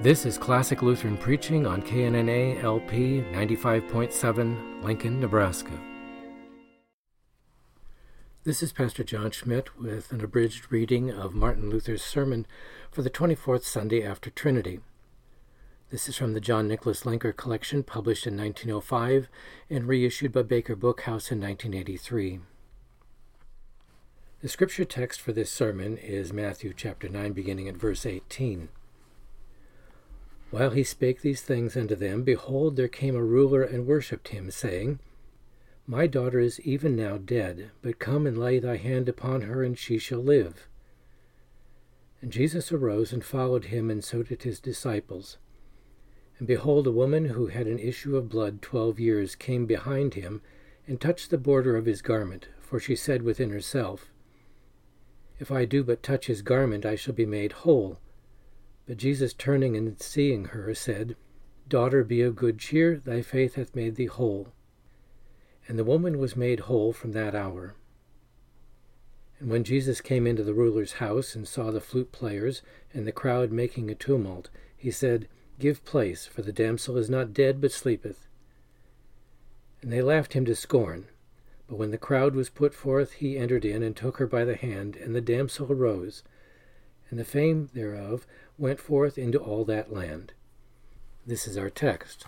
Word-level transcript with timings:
This 0.00 0.24
is 0.24 0.38
Classic 0.38 0.80
Lutheran 0.80 1.16
Preaching 1.16 1.66
on 1.66 1.82
KNNA 1.82 2.62
LP 2.62 3.20
95.7, 3.32 4.84
Lincoln, 4.84 5.18
Nebraska. 5.18 5.72
This 8.44 8.62
is 8.62 8.72
Pastor 8.72 9.02
John 9.02 9.32
Schmidt 9.32 9.76
with 9.76 10.12
an 10.12 10.20
abridged 10.20 10.70
reading 10.70 11.10
of 11.10 11.34
Martin 11.34 11.68
Luther's 11.68 12.04
sermon 12.04 12.46
for 12.92 13.02
the 13.02 13.10
24th 13.10 13.64
Sunday 13.64 14.04
after 14.04 14.30
Trinity. 14.30 14.78
This 15.90 16.08
is 16.08 16.16
from 16.16 16.32
the 16.32 16.40
John 16.40 16.68
Nicholas 16.68 17.02
Lenker 17.02 17.36
collection, 17.36 17.82
published 17.82 18.24
in 18.24 18.36
1905 18.36 19.28
and 19.68 19.88
reissued 19.88 20.30
by 20.30 20.42
Baker 20.42 20.76
Bookhouse 20.76 21.32
in 21.32 21.40
1983. 21.40 22.38
The 24.42 24.48
scripture 24.48 24.84
text 24.84 25.20
for 25.20 25.32
this 25.32 25.50
sermon 25.50 25.98
is 25.98 26.32
Matthew 26.32 26.72
chapter 26.72 27.08
9, 27.08 27.32
beginning 27.32 27.66
at 27.66 27.74
verse 27.74 28.06
18. 28.06 28.68
While 30.50 30.70
he 30.70 30.82
spake 30.82 31.20
these 31.20 31.42
things 31.42 31.76
unto 31.76 31.94
them, 31.94 32.22
behold, 32.22 32.76
there 32.76 32.88
came 32.88 33.14
a 33.14 33.22
ruler 33.22 33.62
and 33.62 33.86
worshipped 33.86 34.28
him, 34.28 34.50
saying, 34.50 34.98
My 35.86 36.06
daughter 36.06 36.40
is 36.40 36.58
even 36.60 36.96
now 36.96 37.18
dead, 37.18 37.70
but 37.82 37.98
come 37.98 38.26
and 38.26 38.38
lay 38.38 38.58
thy 38.58 38.76
hand 38.76 39.10
upon 39.10 39.42
her, 39.42 39.62
and 39.62 39.76
she 39.76 39.98
shall 39.98 40.22
live. 40.22 40.66
And 42.22 42.32
Jesus 42.32 42.72
arose 42.72 43.12
and 43.12 43.22
followed 43.22 43.66
him, 43.66 43.90
and 43.90 44.02
so 44.02 44.22
did 44.22 44.42
his 44.42 44.58
disciples. 44.58 45.36
And 46.38 46.48
behold, 46.48 46.86
a 46.86 46.92
woman 46.92 47.26
who 47.26 47.48
had 47.48 47.66
an 47.66 47.78
issue 47.78 48.16
of 48.16 48.30
blood 48.30 48.62
twelve 48.62 48.98
years 48.98 49.36
came 49.36 49.66
behind 49.66 50.14
him, 50.14 50.40
and 50.86 50.98
touched 50.98 51.28
the 51.28 51.36
border 51.36 51.76
of 51.76 51.84
his 51.84 52.00
garment, 52.00 52.48
for 52.58 52.80
she 52.80 52.96
said 52.96 53.22
within 53.22 53.50
herself, 53.50 54.10
If 55.38 55.50
I 55.50 55.66
do 55.66 55.84
but 55.84 56.02
touch 56.02 56.26
his 56.26 56.40
garment, 56.40 56.86
I 56.86 56.94
shall 56.94 57.14
be 57.14 57.26
made 57.26 57.52
whole. 57.52 57.98
But 58.88 58.96
Jesus, 58.96 59.34
turning 59.34 59.76
and 59.76 60.00
seeing 60.00 60.46
her, 60.46 60.74
said, 60.74 61.14
Daughter, 61.68 62.02
be 62.02 62.22
of 62.22 62.34
good 62.34 62.58
cheer, 62.58 62.96
thy 62.96 63.20
faith 63.20 63.56
hath 63.56 63.76
made 63.76 63.96
thee 63.96 64.06
whole. 64.06 64.48
And 65.68 65.78
the 65.78 65.84
woman 65.84 66.18
was 66.18 66.34
made 66.34 66.60
whole 66.60 66.94
from 66.94 67.12
that 67.12 67.34
hour. 67.34 67.74
And 69.38 69.50
when 69.50 69.62
Jesus 69.62 70.00
came 70.00 70.26
into 70.26 70.42
the 70.42 70.54
ruler's 70.54 70.94
house 70.94 71.34
and 71.34 71.46
saw 71.46 71.70
the 71.70 71.82
flute 71.82 72.12
players 72.12 72.62
and 72.94 73.06
the 73.06 73.12
crowd 73.12 73.52
making 73.52 73.90
a 73.90 73.94
tumult, 73.94 74.48
he 74.74 74.90
said, 74.90 75.28
Give 75.58 75.84
place, 75.84 76.24
for 76.24 76.40
the 76.40 76.50
damsel 76.50 76.96
is 76.96 77.10
not 77.10 77.34
dead, 77.34 77.60
but 77.60 77.72
sleepeth. 77.72 78.26
And 79.82 79.92
they 79.92 80.00
laughed 80.00 80.32
him 80.32 80.46
to 80.46 80.56
scorn. 80.56 81.08
But 81.68 81.76
when 81.76 81.90
the 81.90 81.98
crowd 81.98 82.34
was 82.34 82.48
put 82.48 82.72
forth, 82.72 83.12
he 83.12 83.36
entered 83.36 83.66
in 83.66 83.82
and 83.82 83.94
took 83.94 84.16
her 84.16 84.26
by 84.26 84.46
the 84.46 84.56
hand, 84.56 84.96
and 84.96 85.14
the 85.14 85.20
damsel 85.20 85.70
arose. 85.70 86.22
And 87.10 87.18
the 87.18 87.24
fame 87.24 87.68
thereof 87.74 88.26
went 88.58 88.80
forth 88.80 89.16
into 89.16 89.38
all 89.38 89.64
that 89.64 89.92
land. 89.92 90.32
This 91.24 91.46
is 91.46 91.56
our 91.56 91.70
text. 91.70 92.26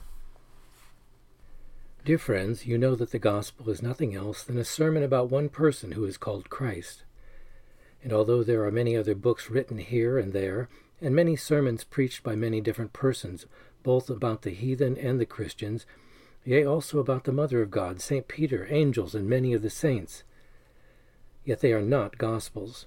Dear 2.05 2.19
friends, 2.19 2.67
you 2.67 2.79
know 2.79 2.95
that 2.95 3.11
the 3.11 3.19
gospel 3.19 3.69
is 3.69 3.83
nothing 3.83 4.15
else 4.15 4.45
than 4.45 4.57
a 4.57 4.65
sermon 4.65 5.03
about 5.03 5.31
one 5.31 5.49
person 5.49 5.93
who 5.93 6.05
is 6.05 6.17
called 6.17 6.49
Christ. 6.49 7.03
And 8.03 8.13
although 8.13 8.43
there 8.43 8.65
are 8.65 8.71
many 8.71 8.97
other 8.97 9.15
books 9.15 9.51
written 9.51 9.79
here 9.79 10.19
and 10.19 10.33
there, 10.33 10.69
and 11.03 11.15
many 11.15 11.37
sermons 11.37 11.85
preached 11.85 12.23
by 12.23 12.37
many 12.37 12.61
different 12.61 12.93
persons, 12.93 13.47
both 13.83 14.09
about 14.09 14.43
the 14.43 14.51
heathen 14.51 14.97
and 14.97 15.21
the 15.21 15.27
Christians, 15.27 15.85
yea, 16.45 16.65
also 16.65 17.01
about 17.01 17.25
the 17.25 17.33
Mother 17.33 17.61
of 17.61 17.71
God, 17.71 18.01
St. 18.01 18.29
Peter, 18.29 18.67
angels, 18.71 19.15
and 19.15 19.29
many 19.29 19.53
of 19.53 19.63
the 19.63 19.71
saints, 19.71 20.23
yet 21.45 21.61
they 21.61 21.73
are 21.73 21.83
not 21.83 22.19
gospels. 22.19 22.87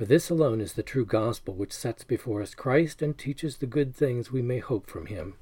For 0.00 0.06
this 0.06 0.30
alone 0.30 0.62
is 0.62 0.72
the 0.72 0.82
true 0.82 1.04
gospel 1.04 1.52
which 1.52 1.74
sets 1.74 2.04
before 2.04 2.40
us 2.40 2.54
Christ 2.54 3.02
and 3.02 3.18
teaches 3.18 3.58
the 3.58 3.66
good 3.66 3.94
things 3.94 4.32
we 4.32 4.40
may 4.40 4.58
hope 4.58 4.88
from 4.88 5.04
him. 5.04 5.34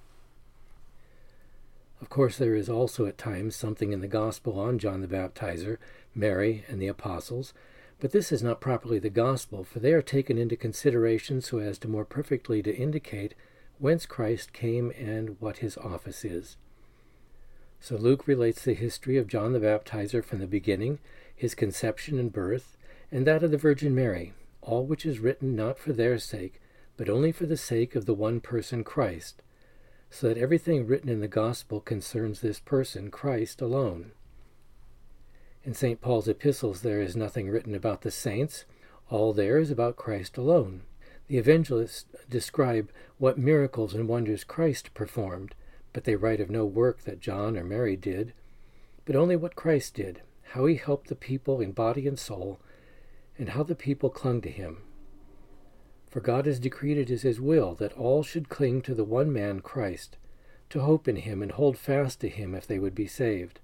Of 2.01 2.09
course, 2.09 2.39
there 2.39 2.57
is 2.57 2.69
also 2.69 3.07
at 3.07 3.17
times 3.17 3.55
something 3.55 3.93
in 3.93 4.01
the 4.01 4.09
gospel 4.09 4.59
on 4.59 4.81
John 4.81 5.01
the 5.01 5.07
Baptizer, 5.07 5.79
Mary, 6.13 6.65
and 6.67 6.83
the 6.83 6.89
apostles, 6.89 7.55
but 8.01 8.11
this 8.11 8.33
is 8.33 8.43
not 8.43 8.61
properly 8.61 8.99
the 8.99 9.11
gospel, 9.11 9.63
for 9.63 9.79
they 9.79 9.93
are 9.93 10.03
taken 10.03 10.37
into 10.39 10.57
consideration 10.57 11.41
so 11.41 11.59
as 11.61 11.79
to 11.79 11.87
more 11.87 12.05
perfectly 12.05 12.61
to 12.65 12.77
indicate 12.77 13.37
whence 13.79 14.07
Christ 14.07 14.53
came 14.53 14.93
and 14.99 15.37
what 15.39 15.59
his 15.59 15.77
office 15.77 16.25
is. 16.25 16.57
So 17.79 17.95
Luke 17.95 18.27
relates 18.27 18.65
the 18.65 18.75
history 18.75 19.19
of 19.19 19.29
John 19.29 19.53
the 19.53 19.61
Baptizer 19.61 20.25
from 20.25 20.41
the 20.41 20.49
beginning, 20.49 20.99
his 21.33 21.55
conception 21.55 22.19
and 22.19 22.33
birth, 22.33 22.77
and 23.13 23.25
that 23.25 23.45
of 23.45 23.53
the 23.53 23.57
Virgin 23.57 23.95
Mary, 23.95 24.35
all 24.69 24.85
which 24.85 25.07
is 25.07 25.19
written 25.19 25.57
not 25.57 25.79
for 25.79 25.95
their 25.95 26.19
sake, 26.19 26.61
but 26.99 27.09
only 27.09 27.33
for 27.33 27.47
the 27.47 27.57
sake 27.57 27.97
of 27.97 28.05
the 28.05 28.13
one 28.13 28.39
person 28.39 28.85
Christ, 28.85 29.43
so 30.11 30.29
that 30.29 30.37
everything 30.37 30.87
written 30.87 31.09
in 31.09 31.21
the 31.21 31.27
gospel 31.27 31.81
concerns 31.81 32.41
this 32.41 32.61
person, 32.61 33.11
Christ, 33.11 33.63
alone. 33.63 34.13
In 35.65 35.73
St. 35.73 36.03
Paul's 36.03 36.29
epistles 36.29 36.83
there 36.83 37.01
is 37.01 37.17
nothing 37.17 37.49
written 37.49 37.75
about 37.75 38.03
the 38.03 38.11
saints, 38.11 38.67
all 39.09 39.33
there 39.33 39.57
is 39.57 39.71
about 39.71 39.97
Christ 39.97 40.37
alone. 40.37 40.83
The 41.29 41.39
evangelists 41.39 42.05
describe 42.29 42.91
what 43.17 43.39
miracles 43.39 43.95
and 43.95 44.07
wonders 44.07 44.45
Christ 44.45 44.93
performed, 44.93 45.55
but 45.95 46.05
they 46.05 46.15
write 46.15 46.43
of 46.43 46.51
no 46.51 46.67
work 46.67 47.05
that 47.05 47.21
John 47.21 47.57
or 47.57 47.65
Mary 47.65 47.97
did, 47.97 48.35
but 49.07 49.17
only 49.17 49.35
what 49.35 49.57
Christ 49.57 49.95
did, 49.95 50.21
how 50.53 50.67
he 50.67 50.75
helped 50.75 51.09
the 51.09 51.15
people 51.15 51.63
in 51.63 51.73
body 51.73 52.07
and 52.07 52.19
soul, 52.19 52.61
and 53.39 53.51
how 53.51 53.63
the 53.63 53.75
people 53.75 54.11
clung 54.11 54.41
to 54.43 54.51
him. 54.51 54.79
For 56.09 56.21
God 56.21 56.47
has 56.47 56.59
decreed 56.59 56.99
it 56.99 57.11
is 57.11 57.23
his 57.23 57.41
will 57.41 57.75
that 57.77 57.93
all 57.93 58.23
should 58.23 58.49
cling 58.49 58.83
to 58.83 58.95
the 58.95 59.05
one 59.05 59.33
man 59.33 59.61
Christ, 59.61 60.17
to 60.71 60.81
hope 60.81 61.07
in 61.07 61.17
him 61.17 61.43
and 61.43 61.53
hold 61.53 61.79
fast 61.79 62.21
to 62.21 62.29
him 62.29 62.55
if 62.55 62.67
they 62.67 62.79
would 62.79 62.95
be 62.95 63.07
saved. 63.07 63.61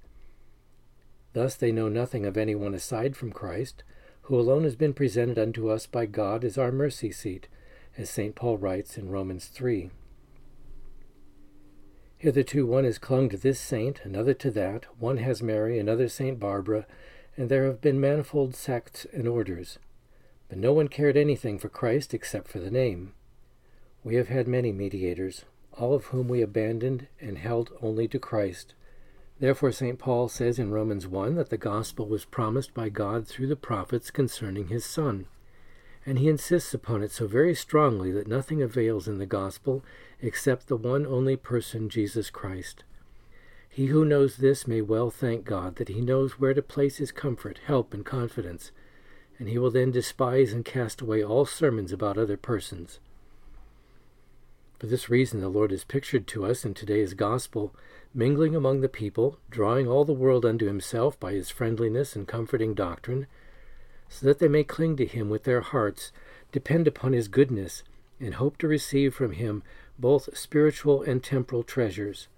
Thus 1.33 1.57
they 1.57 1.73
know 1.73 1.89
nothing 1.89 2.25
of 2.25 2.37
any 2.37 2.55
one 2.55 2.75
aside 2.75 3.17
from 3.17 3.33
Christ, 3.33 3.83
who 4.23 4.39
alone 4.39 4.65
has 4.65 4.77
been 4.77 4.95
presented 4.95 5.39
unto 5.39 5.69
us 5.69 5.87
by 5.87 6.07
God 6.07 6.45
as 6.45 6.57
our 6.57 6.73
mercy 6.73 7.11
seat, 7.11 7.49
as 7.99 8.09
St. 8.09 8.35
Paul 8.35 8.57
writes 8.57 8.97
in 8.97 9.11
Romans 9.11 9.47
3. 9.47 9.91
Hitherto 12.17 12.67
one 12.67 12.85
has 12.85 12.99
clung 12.99 13.29
to 13.29 13.37
this 13.37 13.61
saint, 13.61 14.01
another 14.03 14.33
to 14.33 14.51
that, 14.53 14.87
one 14.99 15.19
has 15.19 15.43
Mary, 15.43 15.79
another 15.79 16.09
St. 16.09 16.41
Barbara, 16.41 16.87
and 17.37 17.49
there 17.49 17.65
have 17.65 17.81
been 17.81 18.01
manifold 18.01 18.55
sects 18.55 19.07
and 19.13 19.27
orders. 19.27 19.79
But 20.49 20.59
no 20.59 20.73
one 20.73 20.89
cared 20.89 21.17
anything 21.17 21.59
for 21.59 21.69
Christ 21.69 22.15
except 22.15 22.49
for 22.49 22.59
the 22.59 22.71
name. 22.71 23.13
We 24.05 24.17
have 24.17 24.29
had 24.29 24.47
many 24.47 24.73
mediators, 24.73 25.45
all 25.73 25.95
of 25.95 26.07
whom 26.07 26.29
we 26.29 26.43
abandoned 26.43 27.09
and 27.21 27.39
held 27.39 27.73
only 27.81 28.07
to 28.09 28.19
Christ. 28.19 28.75
Therefore, 29.41 29.73
St. 29.73 29.99
Paul 29.99 30.29
says 30.29 30.59
in 30.59 30.71
Romans 30.71 31.09
1 31.09 31.35
that 31.35 31.51
the 31.51 31.57
gospel 31.57 32.07
was 32.07 32.25
promised 32.25 32.73
by 32.73 32.89
God 32.89 33.27
through 33.27 33.49
the 33.49 33.57
prophets 33.57 34.11
concerning 34.11 34.69
his 34.69 34.85
Son. 34.85 35.27
And 36.07 36.19
he 36.19 36.29
insists 36.29 36.75
upon 36.75 37.03
it 37.03 37.11
so 37.11 37.27
very 37.27 37.55
strongly 37.55 38.13
that 38.13 38.29
nothing 38.29 38.63
avails 38.63 39.09
in 39.09 39.19
the 39.19 39.27
gospel 39.27 39.83
except 40.21 40.69
the 40.69 40.77
one 40.77 41.07
only 41.07 41.37
person, 41.37 41.89
Jesus 41.89 42.31
Christ. 42.31 42.85
He 43.75 43.87
who 43.87 44.05
knows 44.05 44.37
this 44.37 44.69
may 44.69 44.83
well 44.83 45.11
thank 45.11 45.45
God 45.45 45.75
that 45.77 45.89
he 45.89 46.01
knows 46.01 46.39
where 46.39 46.55
to 46.55 46.63
place 46.63 46.99
his 46.99 47.11
comfort, 47.11 47.59
help, 47.67 47.93
and 47.93 48.07
confidence, 48.07 48.71
and 49.37 49.49
he 49.49 49.59
will 49.59 49.73
then 49.73 49.91
despise 49.91 50.53
and 50.53 50.65
cast 50.65 51.01
away 51.01 51.25
all 51.25 51.45
sermons 51.45 51.91
about 51.91 52.17
other 52.17 52.37
persons. 52.37 53.01
For 54.79 54.87
this 54.87 55.11
reason, 55.11 55.41
the 55.41 55.49
Lord 55.49 55.73
is 55.73 55.83
pictured 55.83 56.29
to 56.29 56.45
us 56.45 56.65
in 56.65 56.75
today's 56.75 57.15
gospel, 57.15 57.75
mingling 58.15 58.55
among 58.55 58.81
the 58.81 58.89
people, 58.89 59.41
drawing 59.51 59.89
all 59.89 60.05
the 60.05 60.13
world 60.13 60.47
unto 60.47 60.67
himself 60.67 61.19
by 61.19 61.33
his 61.33 61.51
friendliness 61.51 62.15
and 62.15 62.29
comforting 62.29 62.75
doctrine, 62.75 63.27
so 64.09 64.25
that 64.25 64.39
they 64.39 64.47
may 64.47 64.63
cling 64.63 64.97
to 64.99 65.05
him 65.05 65.29
with 65.29 65.43
their 65.43 65.63
hearts, 65.63 66.13
depend 66.53 66.87
upon 66.87 67.13
his 67.13 67.27
goodness, 67.27 67.83
and 68.21 68.35
hope 68.35 68.57
to 68.59 68.69
receive 68.69 69.17
from 69.17 69.33
him 69.33 69.65
both 69.99 70.39
spiritual 70.39 71.03
and 71.03 71.25
temporal 71.25 71.65
treasures 71.65 72.29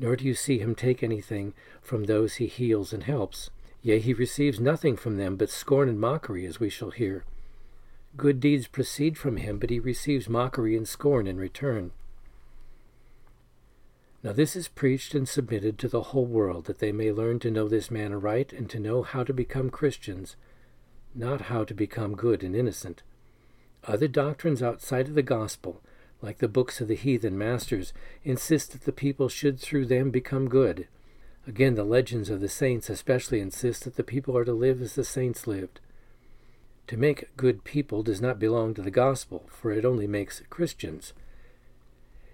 nor 0.00 0.16
do 0.16 0.24
you 0.24 0.34
see 0.34 0.58
him 0.58 0.74
take 0.74 1.02
anything 1.02 1.52
from 1.82 2.04
those 2.04 2.36
he 2.36 2.46
heals 2.46 2.92
and 2.92 3.04
helps. 3.04 3.50
Yea, 3.82 3.98
he 3.98 4.14
receives 4.14 4.58
nothing 4.58 4.96
from 4.96 5.18
them 5.18 5.36
but 5.36 5.50
scorn 5.50 5.88
and 5.90 6.00
mockery, 6.00 6.46
as 6.46 6.58
we 6.58 6.70
shall 6.70 6.90
hear. 6.90 7.24
Good 8.16 8.40
deeds 8.40 8.66
proceed 8.66 9.18
from 9.18 9.36
him, 9.36 9.58
but 9.58 9.70
he 9.70 9.78
receives 9.78 10.28
mockery 10.28 10.74
and 10.74 10.88
scorn 10.88 11.26
in 11.26 11.36
return. 11.36 11.92
Now 14.22 14.32
this 14.32 14.56
is 14.56 14.68
preached 14.68 15.14
and 15.14 15.28
submitted 15.28 15.78
to 15.78 15.88
the 15.88 16.02
whole 16.02 16.26
world, 16.26 16.64
that 16.64 16.78
they 16.78 16.92
may 16.92 17.12
learn 17.12 17.38
to 17.40 17.50
know 17.50 17.68
this 17.68 17.90
man 17.90 18.12
aright, 18.12 18.52
and 18.54 18.68
to 18.70 18.80
know 18.80 19.02
how 19.02 19.22
to 19.24 19.34
become 19.34 19.68
Christians, 19.68 20.36
not 21.14 21.42
how 21.42 21.64
to 21.64 21.74
become 21.74 22.16
good 22.16 22.42
and 22.42 22.56
innocent. 22.56 23.02
Other 23.84 24.08
doctrines 24.08 24.62
outside 24.62 25.08
of 25.08 25.14
the 25.14 25.22
gospel, 25.22 25.82
like 26.22 26.38
the 26.38 26.48
books 26.48 26.80
of 26.80 26.88
the 26.88 26.94
heathen 26.94 27.36
masters, 27.36 27.92
insist 28.24 28.72
that 28.72 28.82
the 28.82 28.92
people 28.92 29.28
should 29.28 29.58
through 29.58 29.86
them 29.86 30.10
become 30.10 30.48
good. 30.48 30.86
Again, 31.46 31.74
the 31.74 31.84
legends 31.84 32.28
of 32.30 32.40
the 32.40 32.48
saints 32.48 32.90
especially 32.90 33.40
insist 33.40 33.84
that 33.84 33.96
the 33.96 34.04
people 34.04 34.36
are 34.36 34.44
to 34.44 34.52
live 34.52 34.82
as 34.82 34.94
the 34.94 35.04
saints 35.04 35.46
lived. 35.46 35.80
To 36.88 36.96
make 36.96 37.34
good 37.36 37.64
people 37.64 38.02
does 38.02 38.20
not 38.20 38.38
belong 38.38 38.74
to 38.74 38.82
the 38.82 38.90
gospel, 38.90 39.44
for 39.48 39.70
it 39.70 39.84
only 39.84 40.06
makes 40.06 40.42
Christians. 40.50 41.12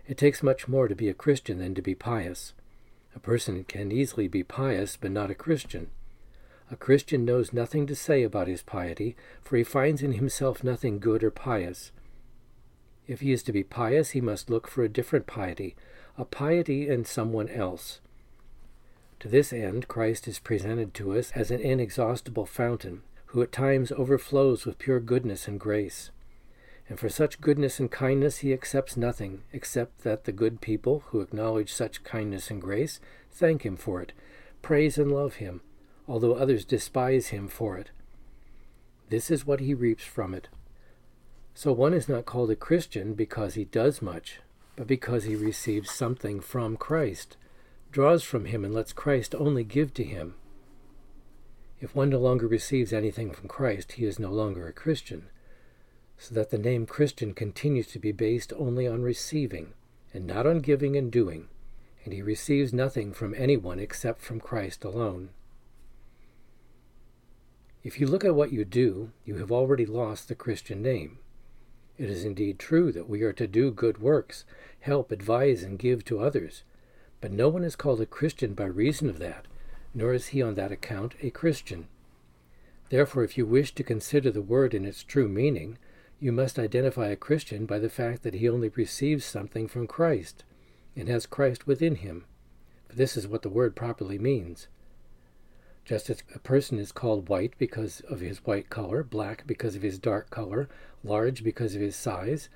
It 0.08 0.16
takes 0.16 0.42
much 0.42 0.66
more 0.66 0.88
to 0.88 0.94
be 0.94 1.08
a 1.08 1.14
Christian 1.14 1.58
than 1.58 1.74
to 1.74 1.82
be 1.82 1.94
pious. 1.94 2.52
A 3.14 3.18
person 3.18 3.64
can 3.64 3.92
easily 3.92 4.28
be 4.28 4.42
pious, 4.42 4.96
but 4.96 5.10
not 5.10 5.30
a 5.30 5.34
Christian. 5.34 5.88
A 6.70 6.76
Christian 6.76 7.24
knows 7.24 7.52
nothing 7.52 7.86
to 7.86 7.94
say 7.94 8.22
about 8.22 8.48
his 8.48 8.62
piety, 8.62 9.16
for 9.42 9.56
he 9.56 9.62
finds 9.62 10.02
in 10.02 10.12
himself 10.12 10.64
nothing 10.64 10.98
good 10.98 11.22
or 11.22 11.30
pious. 11.30 11.92
If 13.06 13.20
he 13.20 13.32
is 13.32 13.42
to 13.44 13.52
be 13.52 13.62
pious, 13.62 14.10
he 14.10 14.20
must 14.20 14.50
look 14.50 14.66
for 14.68 14.82
a 14.82 14.88
different 14.88 15.26
piety, 15.26 15.76
a 16.18 16.24
piety 16.24 16.88
in 16.88 17.04
someone 17.04 17.48
else. 17.48 18.00
To 19.20 19.28
this 19.28 19.52
end, 19.52 19.88
Christ 19.88 20.28
is 20.28 20.38
presented 20.38 20.92
to 20.94 21.16
us 21.16 21.30
as 21.34 21.50
an 21.50 21.60
inexhaustible 21.60 22.46
fountain, 22.46 23.02
who 23.26 23.42
at 23.42 23.52
times 23.52 23.92
overflows 23.92 24.66
with 24.66 24.78
pure 24.78 25.00
goodness 25.00 25.48
and 25.48 25.58
grace. 25.58 26.10
And 26.88 26.98
for 26.98 27.08
such 27.08 27.40
goodness 27.40 27.80
and 27.80 27.90
kindness 27.90 28.38
he 28.38 28.52
accepts 28.52 28.96
nothing, 28.96 29.42
except 29.52 30.04
that 30.04 30.24
the 30.24 30.32
good 30.32 30.60
people 30.60 31.04
who 31.06 31.20
acknowledge 31.20 31.72
such 31.72 32.04
kindness 32.04 32.50
and 32.50 32.60
grace 32.60 33.00
thank 33.30 33.64
him 33.64 33.76
for 33.76 34.00
it, 34.00 34.12
praise 34.62 34.96
and 34.98 35.10
love 35.12 35.36
him, 35.36 35.62
although 36.06 36.34
others 36.34 36.64
despise 36.64 37.28
him 37.28 37.48
for 37.48 37.76
it. 37.76 37.90
This 39.08 39.30
is 39.30 39.46
what 39.46 39.60
he 39.60 39.74
reaps 39.74 40.04
from 40.04 40.34
it. 40.34 40.48
So 41.56 41.72
one 41.72 41.94
is 41.94 42.06
not 42.06 42.26
called 42.26 42.50
a 42.50 42.54
Christian 42.54 43.14
because 43.14 43.54
he 43.54 43.64
does 43.64 44.02
much, 44.02 44.40
but 44.76 44.86
because 44.86 45.24
he 45.24 45.34
receives 45.34 45.90
something 45.90 46.38
from 46.40 46.76
Christ, 46.76 47.38
draws 47.90 48.22
from 48.22 48.44
him, 48.44 48.62
and 48.62 48.74
lets 48.74 48.92
Christ 48.92 49.34
only 49.34 49.64
give 49.64 49.94
to 49.94 50.04
him. 50.04 50.34
If 51.80 51.96
one 51.96 52.10
no 52.10 52.18
longer 52.18 52.46
receives 52.46 52.92
anything 52.92 53.30
from 53.30 53.48
Christ, 53.48 53.92
he 53.92 54.04
is 54.04 54.18
no 54.18 54.30
longer 54.30 54.68
a 54.68 54.72
Christian, 54.74 55.30
so 56.18 56.34
that 56.34 56.50
the 56.50 56.58
name 56.58 56.84
Christian 56.84 57.32
continues 57.32 57.86
to 57.86 57.98
be 57.98 58.12
based 58.12 58.52
only 58.58 58.86
on 58.86 59.00
receiving, 59.00 59.72
and 60.12 60.26
not 60.26 60.46
on 60.46 60.60
giving 60.60 60.94
and 60.94 61.10
doing, 61.10 61.48
and 62.04 62.12
he 62.12 62.20
receives 62.20 62.74
nothing 62.74 63.14
from 63.14 63.34
anyone 63.34 63.78
except 63.78 64.20
from 64.20 64.40
Christ 64.40 64.84
alone. 64.84 65.30
If 67.82 67.98
you 67.98 68.06
look 68.06 68.26
at 68.26 68.34
what 68.34 68.52
you 68.52 68.66
do, 68.66 69.12
you 69.24 69.36
have 69.36 69.50
already 69.50 69.86
lost 69.86 70.28
the 70.28 70.34
Christian 70.34 70.82
name. 70.82 71.20
It 71.98 72.10
is 72.10 72.24
indeed 72.24 72.58
true 72.58 72.92
that 72.92 73.08
we 73.08 73.22
are 73.22 73.32
to 73.32 73.46
do 73.46 73.70
good 73.70 73.98
works, 73.98 74.44
help, 74.80 75.10
advise, 75.10 75.62
and 75.62 75.78
give 75.78 76.04
to 76.04 76.20
others, 76.20 76.62
but 77.20 77.32
no 77.32 77.48
one 77.48 77.64
is 77.64 77.76
called 77.76 78.00
a 78.00 78.06
Christian 78.06 78.52
by 78.52 78.66
reason 78.66 79.08
of 79.08 79.18
that, 79.18 79.46
nor 79.94 80.12
is 80.12 80.28
he 80.28 80.42
on 80.42 80.54
that 80.56 80.72
account 80.72 81.14
a 81.22 81.30
Christian. 81.30 81.88
Therefore, 82.90 83.24
if 83.24 83.38
you 83.38 83.46
wish 83.46 83.74
to 83.74 83.82
consider 83.82 84.30
the 84.30 84.42
word 84.42 84.74
in 84.74 84.84
its 84.84 85.02
true 85.02 85.28
meaning, 85.28 85.78
you 86.20 86.32
must 86.32 86.58
identify 86.58 87.08
a 87.08 87.16
Christian 87.16 87.66
by 87.66 87.78
the 87.78 87.90
fact 87.90 88.22
that 88.22 88.34
he 88.34 88.48
only 88.48 88.68
receives 88.68 89.24
something 89.24 89.66
from 89.66 89.86
Christ, 89.86 90.44
and 90.94 91.08
has 91.08 91.26
Christ 91.26 91.66
within 91.66 91.96
him. 91.96 92.26
For 92.88 92.96
this 92.96 93.16
is 93.16 93.26
what 93.26 93.42
the 93.42 93.48
word 93.48 93.74
properly 93.74 94.18
means. 94.18 94.68
Just 95.86 96.10
as 96.10 96.24
a 96.34 96.40
person 96.40 96.80
is 96.80 96.90
called 96.90 97.28
white 97.28 97.54
because 97.58 98.00
of 98.00 98.18
his 98.18 98.44
white 98.44 98.68
color, 98.68 99.04
black 99.04 99.46
because 99.46 99.76
of 99.76 99.82
his 99.82 100.00
dark 100.00 100.30
color, 100.30 100.68
large 101.04 101.44
because 101.44 101.76
of 101.76 101.80
his 101.80 101.94
size, 101.94 102.48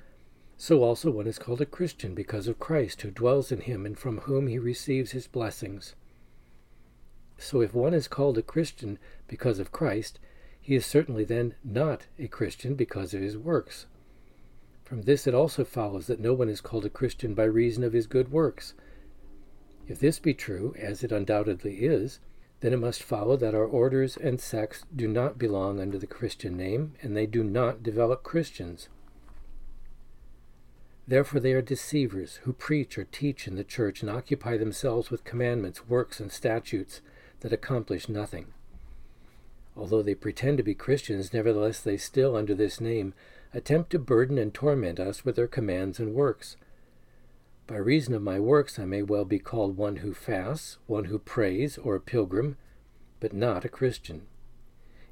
so 0.57 0.83
also 0.83 1.13
one 1.13 1.29
is 1.29 1.39
called 1.39 1.61
a 1.61 1.67
Christian 1.67 2.13
because 2.13 2.49
of 2.49 2.59
Christ, 2.59 3.01
who 3.03 3.11
dwells 3.13 3.53
in 3.53 3.61
him 3.61 3.87
and 3.87 3.97
from 3.97 4.19
whom 4.19 4.49
he 4.49 4.59
receives 4.59 5.13
his 5.13 5.29
blessings. 5.29 5.95
So 7.39 7.61
if 7.61 7.73
one 7.73 7.95
is 7.95 8.09
called 8.09 8.37
a 8.37 8.43
Christian 8.43 8.99
because 9.29 9.61
of 9.61 9.71
Christ, 9.71 10.19
he 10.61 10.75
is 10.75 10.85
certainly 10.85 11.23
then 11.23 11.55
not 11.63 12.09
a 12.19 12.27
Christian 12.27 12.75
because 12.75 13.15
of 13.15 13.23
his 13.23 13.39
works. 13.39 13.87
From 14.83 15.03
this 15.03 15.29
it 15.29 15.35
also 15.35 15.65
follows 15.65 16.09
that 16.09 16.19
no 16.19 16.35
one 16.35 16.49
is 16.49 16.61
called 16.61 16.85
a 16.85 16.91
Christian 16.91 17.35
by 17.35 17.45
reason 17.45 17.85
of 17.85 17.93
his 17.93 18.09
good 18.09 18.33
works. 18.33 18.75
If 19.87 20.01
this 20.01 20.19
be 20.19 20.35
true, 20.35 20.75
as 20.77 21.05
it 21.05 21.13
undoubtedly 21.13 21.77
is, 21.77 22.19
then 22.61 22.73
it 22.73 22.79
must 22.79 23.03
follow 23.03 23.37
that 23.37 23.55
our 23.55 23.65
orders 23.65 24.17
and 24.17 24.41
sects 24.41 24.85
do 24.95 25.09
not 25.09 25.39
belong 25.39 25.81
under 25.81 25.99
the 25.99 26.07
Christian 26.07 26.57
name, 26.57 26.95
and 27.01 27.17
they 27.17 27.27
do 27.27 27.43
not 27.43 27.83
develop 27.83 28.23
Christians. 28.23 28.89
Therefore, 31.09 31.41
they 31.41 31.53
are 31.55 31.63
deceivers 31.63 32.37
who 32.45 32.53
preach 32.53 32.97
or 32.97 33.05
teach 33.05 33.49
in 33.49 33.57
the 33.57 33.65
church 33.65 34.03
and 34.03 34.11
occupy 34.11 34.57
themselves 34.57 35.11
with 35.11 35.25
commandments, 35.25 35.89
works, 35.89 36.21
and 36.21 36.31
statutes 36.31 37.01
that 37.41 37.53
accomplish 37.53 38.09
nothing. 38.09 38.47
Although 39.77 40.03
they 40.03 40.15
pretend 40.15 40.59
to 40.59 40.63
be 40.63 40.75
Christians, 40.75 41.33
nevertheless 41.33 41.81
they 41.81 41.97
still, 41.97 42.37
under 42.37 42.55
this 42.55 42.81
name, 42.81 43.15
attempt 43.55 43.91
to 43.91 43.99
burden 43.99 44.39
and 44.39 44.53
torment 44.53 45.01
us 45.01 45.25
with 45.25 45.37
their 45.37 45.49
commands 45.49 45.99
and 45.99 46.15
works. 46.15 46.57
By 47.71 47.77
reason 47.77 48.15
of 48.15 48.23
my 48.23 48.41
works, 48.41 48.81
I 48.81 48.85
may 48.85 49.05
well 49.05 49.25
be 49.25 49.39
called 49.39 49.77
one 49.77 49.99
who 49.99 50.13
fasts, 50.13 50.79
one 50.89 51.05
who 51.05 51.21
prays, 51.21 51.79
or 51.79 51.95
a 51.95 52.01
pilgrim, 52.01 52.57
but 53.21 53.33
not 53.33 53.65
a 53.65 53.69
Christian. 53.69 54.23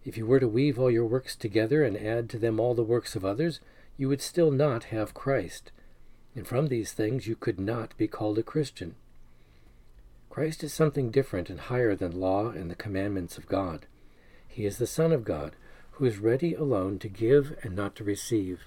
If 0.04 0.16
you 0.16 0.26
were 0.26 0.40
to 0.40 0.48
weave 0.48 0.76
all 0.76 0.90
your 0.90 1.06
works 1.06 1.36
together 1.36 1.84
and 1.84 1.96
add 1.96 2.28
to 2.30 2.38
them 2.38 2.58
all 2.58 2.74
the 2.74 2.82
works 2.82 3.14
of 3.14 3.24
others, 3.24 3.60
you 3.96 4.08
would 4.08 4.20
still 4.20 4.50
not 4.50 4.84
have 4.90 5.14
Christ, 5.14 5.70
and 6.34 6.48
from 6.48 6.66
these 6.66 6.92
things 6.92 7.28
you 7.28 7.36
could 7.36 7.60
not 7.60 7.96
be 7.96 8.08
called 8.08 8.38
a 8.38 8.42
Christian. 8.42 8.96
Christ 10.28 10.64
is 10.64 10.74
something 10.74 11.12
different 11.12 11.48
and 11.48 11.60
higher 11.60 11.94
than 11.94 12.18
law 12.18 12.48
and 12.48 12.68
the 12.68 12.74
commandments 12.74 13.38
of 13.38 13.46
God. 13.46 13.86
He 14.48 14.66
is 14.66 14.78
the 14.78 14.86
Son 14.88 15.12
of 15.12 15.22
God, 15.22 15.54
who 15.92 16.06
is 16.06 16.18
ready 16.18 16.54
alone 16.54 16.98
to 16.98 17.08
give 17.08 17.56
and 17.62 17.76
not 17.76 17.94
to 17.94 18.02
receive. 18.02 18.62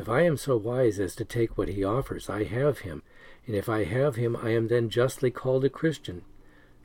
If 0.00 0.08
I 0.08 0.22
am 0.22 0.38
so 0.38 0.56
wise 0.56 0.98
as 0.98 1.14
to 1.16 1.26
take 1.26 1.58
what 1.58 1.68
he 1.68 1.84
offers, 1.84 2.30
I 2.30 2.44
have 2.44 2.78
him, 2.78 3.02
and 3.46 3.54
if 3.54 3.68
I 3.68 3.84
have 3.84 4.16
him, 4.16 4.34
I 4.34 4.48
am 4.48 4.68
then 4.68 4.88
justly 4.88 5.30
called 5.30 5.62
a 5.62 5.68
Christian. 5.68 6.22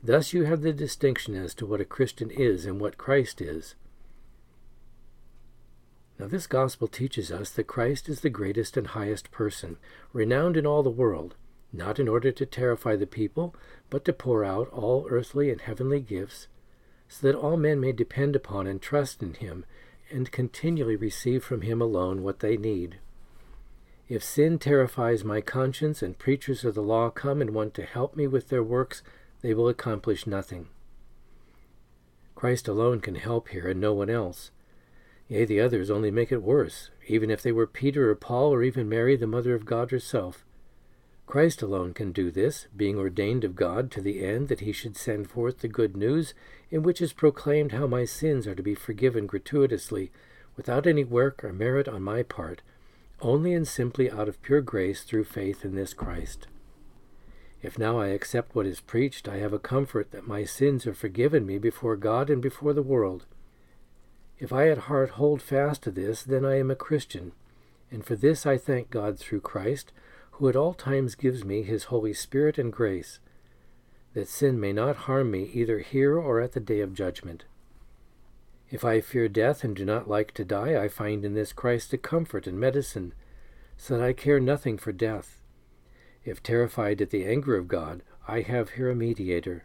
Thus 0.04 0.34
you 0.34 0.44
have 0.44 0.60
the 0.60 0.74
distinction 0.74 1.34
as 1.34 1.54
to 1.54 1.64
what 1.64 1.80
a 1.80 1.86
Christian 1.86 2.30
is 2.30 2.66
and 2.66 2.78
what 2.78 2.98
Christ 2.98 3.40
is. 3.40 3.74
Now, 6.18 6.26
this 6.26 6.46
gospel 6.46 6.88
teaches 6.88 7.32
us 7.32 7.48
that 7.52 7.66
Christ 7.66 8.10
is 8.10 8.20
the 8.20 8.28
greatest 8.28 8.76
and 8.76 8.88
highest 8.88 9.30
person, 9.30 9.78
renowned 10.12 10.58
in 10.58 10.66
all 10.66 10.82
the 10.82 10.90
world, 10.90 11.36
not 11.72 11.98
in 11.98 12.08
order 12.08 12.30
to 12.32 12.44
terrify 12.44 12.96
the 12.96 13.06
people, 13.06 13.54
but 13.88 14.04
to 14.04 14.12
pour 14.12 14.44
out 14.44 14.68
all 14.68 15.06
earthly 15.08 15.50
and 15.50 15.62
heavenly 15.62 16.00
gifts, 16.00 16.48
so 17.08 17.26
that 17.26 17.38
all 17.38 17.56
men 17.56 17.80
may 17.80 17.92
depend 17.92 18.36
upon 18.36 18.66
and 18.66 18.82
trust 18.82 19.22
in 19.22 19.32
him, 19.32 19.64
and 20.10 20.30
continually 20.30 20.96
receive 20.96 21.42
from 21.42 21.62
him 21.62 21.80
alone 21.80 22.22
what 22.22 22.40
they 22.40 22.58
need. 22.58 22.98
If 24.08 24.22
sin 24.22 24.58
terrifies 24.58 25.24
my 25.24 25.40
conscience 25.40 26.00
and 26.00 26.18
preachers 26.18 26.64
of 26.64 26.74
the 26.74 26.82
law 26.82 27.10
come 27.10 27.40
and 27.40 27.50
want 27.50 27.74
to 27.74 27.82
help 27.84 28.16
me 28.16 28.26
with 28.26 28.48
their 28.48 28.62
works, 28.62 29.02
they 29.42 29.52
will 29.52 29.68
accomplish 29.68 30.26
nothing. 30.26 30.68
Christ 32.36 32.68
alone 32.68 33.00
can 33.00 33.16
help 33.16 33.48
here 33.48 33.68
and 33.68 33.80
no 33.80 33.92
one 33.92 34.10
else. 34.10 34.50
Yea, 35.28 35.44
the 35.44 35.60
others 35.60 35.90
only 35.90 36.12
make 36.12 36.30
it 36.30 36.42
worse, 36.42 36.90
even 37.08 37.30
if 37.30 37.42
they 37.42 37.50
were 37.50 37.66
Peter 37.66 38.08
or 38.10 38.14
Paul 38.14 38.54
or 38.54 38.62
even 38.62 38.88
Mary, 38.88 39.16
the 39.16 39.26
Mother 39.26 39.54
of 39.54 39.64
God 39.64 39.90
herself. 39.90 40.44
Christ 41.26 41.60
alone 41.60 41.92
can 41.92 42.12
do 42.12 42.30
this, 42.30 42.68
being 42.76 42.96
ordained 42.96 43.42
of 43.42 43.56
God 43.56 43.90
to 43.90 44.00
the 44.00 44.24
end 44.24 44.46
that 44.46 44.60
he 44.60 44.70
should 44.70 44.96
send 44.96 45.28
forth 45.28 45.58
the 45.58 45.68
good 45.68 45.96
news, 45.96 46.34
in 46.70 46.84
which 46.84 47.00
is 47.00 47.12
proclaimed 47.12 47.72
how 47.72 47.88
my 47.88 48.04
sins 48.04 48.46
are 48.46 48.54
to 48.54 48.62
be 48.62 48.76
forgiven 48.76 49.26
gratuitously, 49.26 50.12
without 50.56 50.86
any 50.86 51.02
work 51.02 51.42
or 51.42 51.52
merit 51.52 51.88
on 51.88 52.02
my 52.02 52.22
part, 52.22 52.62
only 53.20 53.54
and 53.54 53.66
simply 53.66 54.10
out 54.10 54.28
of 54.28 54.42
pure 54.42 54.60
grace 54.60 55.02
through 55.02 55.24
faith 55.24 55.64
in 55.64 55.74
this 55.74 55.94
Christ. 55.94 56.46
If 57.62 57.78
now 57.78 57.98
I 57.98 58.08
accept 58.08 58.54
what 58.54 58.66
is 58.66 58.80
preached, 58.80 59.28
I 59.28 59.38
have 59.38 59.52
a 59.52 59.58
comfort 59.58 60.10
that 60.10 60.26
my 60.26 60.44
sins 60.44 60.86
are 60.86 60.94
forgiven 60.94 61.46
me 61.46 61.58
before 61.58 61.96
God 61.96 62.28
and 62.28 62.42
before 62.42 62.72
the 62.72 62.82
world. 62.82 63.24
If 64.38 64.52
I 64.52 64.68
at 64.68 64.78
heart 64.78 65.10
hold 65.10 65.40
fast 65.40 65.82
to 65.84 65.90
this, 65.90 66.22
then 66.22 66.44
I 66.44 66.58
am 66.58 66.70
a 66.70 66.76
Christian, 66.76 67.32
and 67.90 68.04
for 68.04 68.14
this 68.14 68.44
I 68.44 68.58
thank 68.58 68.90
God 68.90 69.18
through 69.18 69.40
Christ, 69.40 69.92
who 70.32 70.48
at 70.48 70.56
all 70.56 70.74
times 70.74 71.14
gives 71.14 71.44
me 71.44 71.62
his 71.62 71.84
Holy 71.84 72.12
Spirit 72.12 72.58
and 72.58 72.70
grace, 72.70 73.18
that 74.12 74.28
sin 74.28 74.60
may 74.60 74.72
not 74.72 74.96
harm 74.96 75.30
me 75.30 75.50
either 75.54 75.78
here 75.78 76.18
or 76.18 76.40
at 76.40 76.52
the 76.52 76.60
day 76.60 76.80
of 76.80 76.92
judgment. 76.92 77.44
If 78.70 78.84
I 78.84 79.00
fear 79.00 79.28
death 79.28 79.62
and 79.62 79.76
do 79.76 79.84
not 79.84 80.08
like 80.08 80.32
to 80.34 80.44
die, 80.44 80.82
I 80.82 80.88
find 80.88 81.24
in 81.24 81.34
this 81.34 81.52
Christ 81.52 81.92
a 81.92 81.98
comfort 81.98 82.46
and 82.46 82.58
medicine, 82.58 83.14
so 83.76 83.96
that 83.96 84.04
I 84.04 84.12
care 84.12 84.40
nothing 84.40 84.76
for 84.76 84.92
death. 84.92 85.40
If 86.24 86.42
terrified 86.42 87.00
at 87.00 87.10
the 87.10 87.24
anger 87.24 87.56
of 87.56 87.68
God, 87.68 88.02
I 88.26 88.40
have 88.40 88.70
here 88.70 88.90
a 88.90 88.96
mediator. 88.96 89.64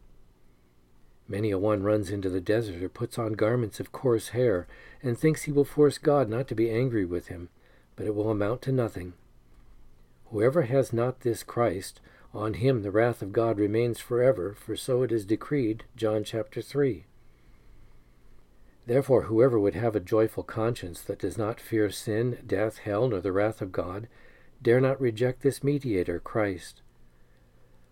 Many 1.27 1.49
a 1.49 1.57
one 1.57 1.81
runs 1.81 2.11
into 2.11 2.29
the 2.29 2.41
desert 2.41 2.83
or 2.83 2.89
puts 2.89 3.17
on 3.17 3.33
garments 3.33 3.79
of 3.79 3.91
coarse 3.91 4.29
hair, 4.29 4.67
and 5.01 5.17
thinks 5.17 5.43
he 5.43 5.51
will 5.51 5.65
force 5.65 5.97
God 5.97 6.29
not 6.29 6.47
to 6.49 6.55
be 6.55 6.69
angry 6.69 7.05
with 7.05 7.29
him, 7.29 7.49
but 7.95 8.05
it 8.05 8.13
will 8.13 8.29
amount 8.29 8.61
to 8.63 8.71
nothing. 8.71 9.13
Whoever 10.25 10.63
has 10.63 10.93
not 10.93 11.21
this 11.21 11.41
Christ, 11.41 12.01
on 12.33 12.53
him 12.53 12.83
the 12.83 12.91
wrath 12.91 13.21
of 13.21 13.33
God 13.33 13.57
remains 13.57 13.99
forever, 13.99 14.53
for 14.53 14.75
so 14.75 15.01
it 15.01 15.11
is 15.11 15.25
decreed, 15.25 15.85
John 15.95 16.23
chapter 16.23 16.61
3. 16.61 17.05
Therefore, 18.87 19.23
whoever 19.23 19.59
would 19.59 19.75
have 19.75 19.95
a 19.95 19.99
joyful 19.99 20.43
conscience 20.43 21.01
that 21.01 21.19
does 21.19 21.37
not 21.37 21.59
fear 21.59 21.89
sin, 21.89 22.39
death, 22.45 22.79
hell, 22.79 23.07
nor 23.07 23.21
the 23.21 23.31
wrath 23.31 23.61
of 23.61 23.71
God, 23.71 24.07
dare 24.61 24.81
not 24.81 24.99
reject 24.99 25.41
this 25.41 25.63
mediator, 25.63 26.19
Christ. 26.19 26.81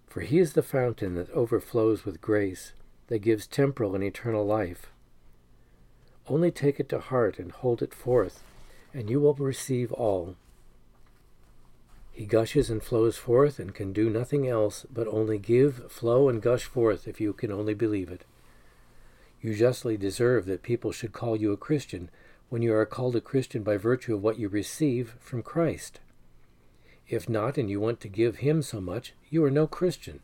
For 0.07 0.21
he 0.21 0.39
is 0.39 0.53
the 0.53 0.63
fountain 0.63 1.15
that 1.15 1.29
overflows 1.31 2.05
with 2.05 2.21
grace, 2.21 2.73
that 3.07 3.19
gives 3.19 3.45
temporal 3.47 3.95
and 3.95 4.03
eternal 4.03 4.45
life. 4.45 4.91
Only 6.27 6.51
take 6.51 6.79
it 6.79 6.89
to 6.89 6.99
heart 6.99 7.39
and 7.39 7.51
hold 7.51 7.81
it 7.81 7.93
forth, 7.93 8.43
and 8.93 9.09
you 9.09 9.19
will 9.19 9.33
receive 9.35 9.91
all. 9.91 10.35
He 12.11 12.25
gushes 12.25 12.69
and 12.69 12.83
flows 12.83 13.17
forth 13.17 13.59
and 13.59 13.73
can 13.73 13.93
do 13.93 14.09
nothing 14.09 14.47
else 14.47 14.85
but 14.91 15.07
only 15.07 15.37
give, 15.37 15.91
flow, 15.91 16.27
and 16.27 16.41
gush 16.41 16.65
forth 16.65 17.07
if 17.07 17.21
you 17.21 17.33
can 17.33 17.51
only 17.51 17.73
believe 17.73 18.09
it. 18.09 18.25
You 19.41 19.53
justly 19.55 19.95
deserve 19.97 20.45
that 20.45 20.63
people 20.63 20.91
should 20.91 21.13
call 21.13 21.35
you 21.35 21.51
a 21.51 21.57
Christian 21.57 22.09
when 22.49 22.61
you 22.61 22.73
are 22.73 22.85
called 22.85 23.15
a 23.15 23.21
Christian 23.21 23.63
by 23.63 23.77
virtue 23.77 24.15
of 24.15 24.23
what 24.23 24.39
you 24.39 24.49
receive 24.49 25.15
from 25.19 25.43
Christ. 25.43 25.99
If 27.07 27.29
not, 27.29 27.57
and 27.57 27.69
you 27.69 27.79
want 27.79 27.99
to 28.01 28.09
give 28.09 28.37
Him 28.37 28.61
so 28.61 28.81
much, 28.81 29.13
you 29.29 29.43
are 29.43 29.51
no 29.51 29.65
Christian. 29.65 30.19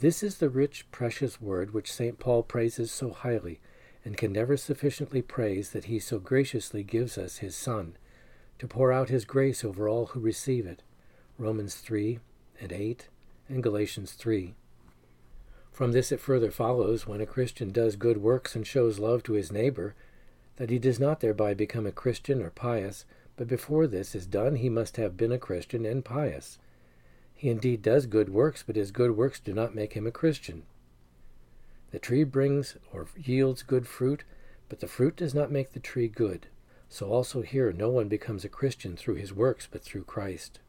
This 0.00 0.22
is 0.22 0.38
the 0.38 0.48
rich, 0.48 0.86
precious 0.90 1.40
word 1.40 1.74
which 1.74 1.92
St. 1.92 2.18
Paul 2.18 2.42
praises 2.42 2.90
so 2.90 3.10
highly, 3.10 3.60
and 4.04 4.16
can 4.16 4.32
never 4.32 4.56
sufficiently 4.56 5.20
praise 5.20 5.70
that 5.70 5.84
he 5.84 5.98
so 5.98 6.18
graciously 6.18 6.82
gives 6.82 7.18
us 7.18 7.38
his 7.38 7.54
Son, 7.54 7.96
to 8.58 8.66
pour 8.66 8.92
out 8.92 9.10
his 9.10 9.26
grace 9.26 9.62
over 9.62 9.88
all 9.88 10.06
who 10.06 10.20
receive 10.20 10.66
it. 10.66 10.82
Romans 11.36 11.74
3 11.74 12.18
and 12.60 12.72
8 12.72 13.08
and 13.48 13.62
Galatians 13.62 14.12
3. 14.12 14.54
From 15.72 15.92
this 15.92 16.12
it 16.12 16.20
further 16.20 16.50
follows, 16.50 17.06
when 17.06 17.20
a 17.20 17.26
Christian 17.26 17.70
does 17.70 17.96
good 17.96 18.18
works 18.18 18.54
and 18.54 18.66
shows 18.66 18.98
love 18.98 19.22
to 19.24 19.32
his 19.32 19.52
neighbor, 19.52 19.94
that 20.56 20.70
he 20.70 20.78
does 20.78 21.00
not 21.00 21.20
thereby 21.20 21.54
become 21.54 21.86
a 21.86 21.92
Christian 21.92 22.42
or 22.42 22.50
pious, 22.50 23.04
but 23.36 23.48
before 23.48 23.86
this 23.86 24.14
is 24.14 24.26
done 24.26 24.56
he 24.56 24.68
must 24.68 24.96
have 24.96 25.16
been 25.16 25.32
a 25.32 25.38
Christian 25.38 25.86
and 25.86 26.04
pious. 26.04 26.58
He 27.34 27.48
indeed 27.48 27.80
does 27.80 28.04
good 28.04 28.28
works, 28.28 28.62
but 28.62 28.76
his 28.76 28.90
good 28.90 29.12
works 29.12 29.40
do 29.40 29.54
not 29.54 29.74
make 29.74 29.94
him 29.94 30.06
a 30.06 30.12
Christian. 30.12 30.64
The 31.90 31.98
tree 31.98 32.24
brings 32.24 32.76
or 32.92 33.06
yields 33.16 33.62
good 33.62 33.86
fruit, 33.86 34.24
but 34.68 34.80
the 34.80 34.86
fruit 34.86 35.16
does 35.16 35.34
not 35.34 35.50
make 35.50 35.72
the 35.72 35.80
tree 35.80 36.08
good. 36.08 36.48
So 36.90 37.08
also 37.08 37.40
here 37.40 37.72
no 37.72 37.88
one 37.88 38.08
becomes 38.08 38.44
a 38.44 38.50
Christian 38.50 38.96
through 38.96 39.14
his 39.14 39.32
works, 39.32 39.66
but 39.70 39.82
through 39.82 40.04
Christ. 40.04 40.60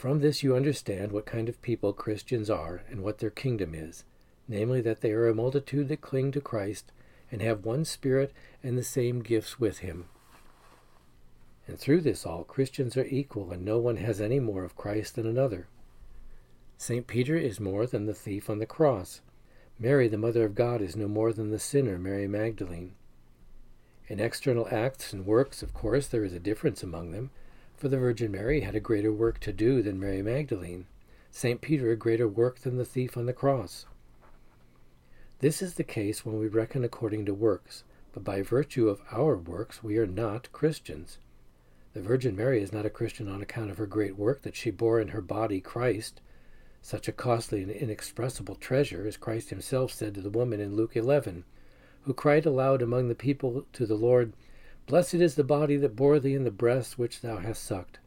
From 0.00 0.20
this 0.20 0.42
you 0.42 0.56
understand 0.56 1.12
what 1.12 1.26
kind 1.26 1.46
of 1.46 1.60
people 1.60 1.92
Christians 1.92 2.48
are 2.48 2.80
and 2.88 3.02
what 3.02 3.18
their 3.18 3.28
kingdom 3.28 3.74
is, 3.74 4.04
namely 4.48 4.80
that 4.80 5.02
they 5.02 5.12
are 5.12 5.28
a 5.28 5.34
multitude 5.34 5.88
that 5.88 6.00
cling 6.00 6.32
to 6.32 6.40
Christ 6.40 6.90
and 7.30 7.42
have 7.42 7.66
one 7.66 7.84
Spirit 7.84 8.32
and 8.62 8.78
the 8.78 8.82
same 8.82 9.20
gifts 9.20 9.60
with 9.60 9.80
him. 9.80 10.06
And 11.66 11.78
through 11.78 12.00
this 12.00 12.24
all 12.24 12.44
Christians 12.44 12.96
are 12.96 13.04
equal, 13.04 13.52
and 13.52 13.62
no 13.62 13.76
one 13.76 13.98
has 13.98 14.22
any 14.22 14.40
more 14.40 14.64
of 14.64 14.74
Christ 14.74 15.16
than 15.16 15.26
another. 15.26 15.66
St. 16.78 17.06
Peter 17.06 17.36
is 17.36 17.60
more 17.60 17.86
than 17.86 18.06
the 18.06 18.14
thief 18.14 18.48
on 18.48 18.58
the 18.58 18.64
cross. 18.64 19.20
Mary, 19.78 20.08
the 20.08 20.16
Mother 20.16 20.46
of 20.46 20.54
God, 20.54 20.80
is 20.80 20.96
no 20.96 21.08
more 21.08 21.30
than 21.30 21.50
the 21.50 21.58
sinner, 21.58 21.98
Mary 21.98 22.26
Magdalene. 22.26 22.94
In 24.08 24.18
external 24.18 24.66
acts 24.70 25.12
and 25.12 25.26
works, 25.26 25.62
of 25.62 25.74
course, 25.74 26.06
there 26.06 26.24
is 26.24 26.32
a 26.32 26.40
difference 26.40 26.82
among 26.82 27.10
them, 27.10 27.28
for 27.80 27.88
the 27.88 27.96
Virgin 27.96 28.30
Mary 28.30 28.60
had 28.60 28.74
a 28.74 28.80
greater 28.80 29.10
work 29.10 29.40
to 29.40 29.54
do 29.54 29.80
than 29.80 29.98
Mary 29.98 30.20
Magdalene, 30.20 30.84
St. 31.30 31.62
Peter 31.62 31.90
a 31.90 31.96
greater 31.96 32.28
work 32.28 32.58
than 32.58 32.76
the 32.76 32.84
thief 32.84 33.16
on 33.16 33.24
the 33.24 33.32
cross. 33.32 33.86
This 35.38 35.62
is 35.62 35.74
the 35.74 35.82
case 35.82 36.22
when 36.22 36.38
we 36.38 36.46
reckon 36.46 36.84
according 36.84 37.24
to 37.24 37.32
works, 37.32 37.82
but 38.12 38.22
by 38.22 38.42
virtue 38.42 38.90
of 38.90 39.00
our 39.10 39.34
works 39.34 39.82
we 39.82 39.96
are 39.96 40.06
not 40.06 40.52
Christians. 40.52 41.16
The 41.94 42.02
Virgin 42.02 42.36
Mary 42.36 42.62
is 42.62 42.70
not 42.70 42.84
a 42.84 42.90
Christian 42.90 43.28
on 43.28 43.40
account 43.40 43.70
of 43.70 43.78
her 43.78 43.86
great 43.86 44.18
work 44.18 44.42
that 44.42 44.56
she 44.56 44.70
bore 44.70 45.00
in 45.00 45.08
her 45.08 45.22
body 45.22 45.62
Christ, 45.62 46.20
such 46.82 47.08
a 47.08 47.12
costly 47.12 47.62
and 47.62 47.70
inexpressible 47.70 48.56
treasure, 48.56 49.06
as 49.06 49.16
Christ 49.16 49.48
himself 49.48 49.90
said 49.90 50.14
to 50.16 50.20
the 50.20 50.28
woman 50.28 50.60
in 50.60 50.76
Luke 50.76 50.96
11, 50.96 51.44
who 52.02 52.12
cried 52.12 52.44
aloud 52.44 52.82
among 52.82 53.08
the 53.08 53.14
people 53.14 53.64
to 53.72 53.86
the 53.86 53.94
Lord, 53.94 54.34
Blessed 54.90 55.14
is 55.14 55.36
the 55.36 55.44
body 55.44 55.76
that 55.76 55.94
bore 55.94 56.18
thee 56.18 56.34
and 56.34 56.44
the 56.44 56.50
breast 56.50 56.98
which 56.98 57.20
thou 57.20 57.36
hast 57.36 57.62
sucked. 57.62 58.00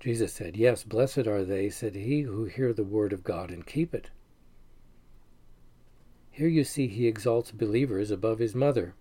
Jesus 0.00 0.32
said, 0.32 0.56
Yes, 0.56 0.82
blessed 0.82 1.28
are 1.28 1.44
they, 1.44 1.70
said 1.70 1.94
he, 1.94 2.22
who 2.22 2.46
hear 2.46 2.72
the 2.72 2.82
word 2.82 3.12
of 3.12 3.22
God 3.22 3.52
and 3.52 3.64
keep 3.64 3.94
it. 3.94 4.10
Here 6.32 6.48
you 6.48 6.64
see 6.64 6.88
he 6.88 7.06
exalts 7.06 7.52
believers 7.52 8.10
above 8.10 8.40
his 8.40 8.56
mother, 8.56 8.94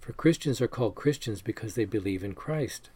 for 0.00 0.12
Christians 0.12 0.60
are 0.60 0.66
called 0.66 0.96
Christians 0.96 1.40
because 1.40 1.76
they 1.76 1.84
believe 1.84 2.24
in 2.24 2.34
Christ. 2.34 2.90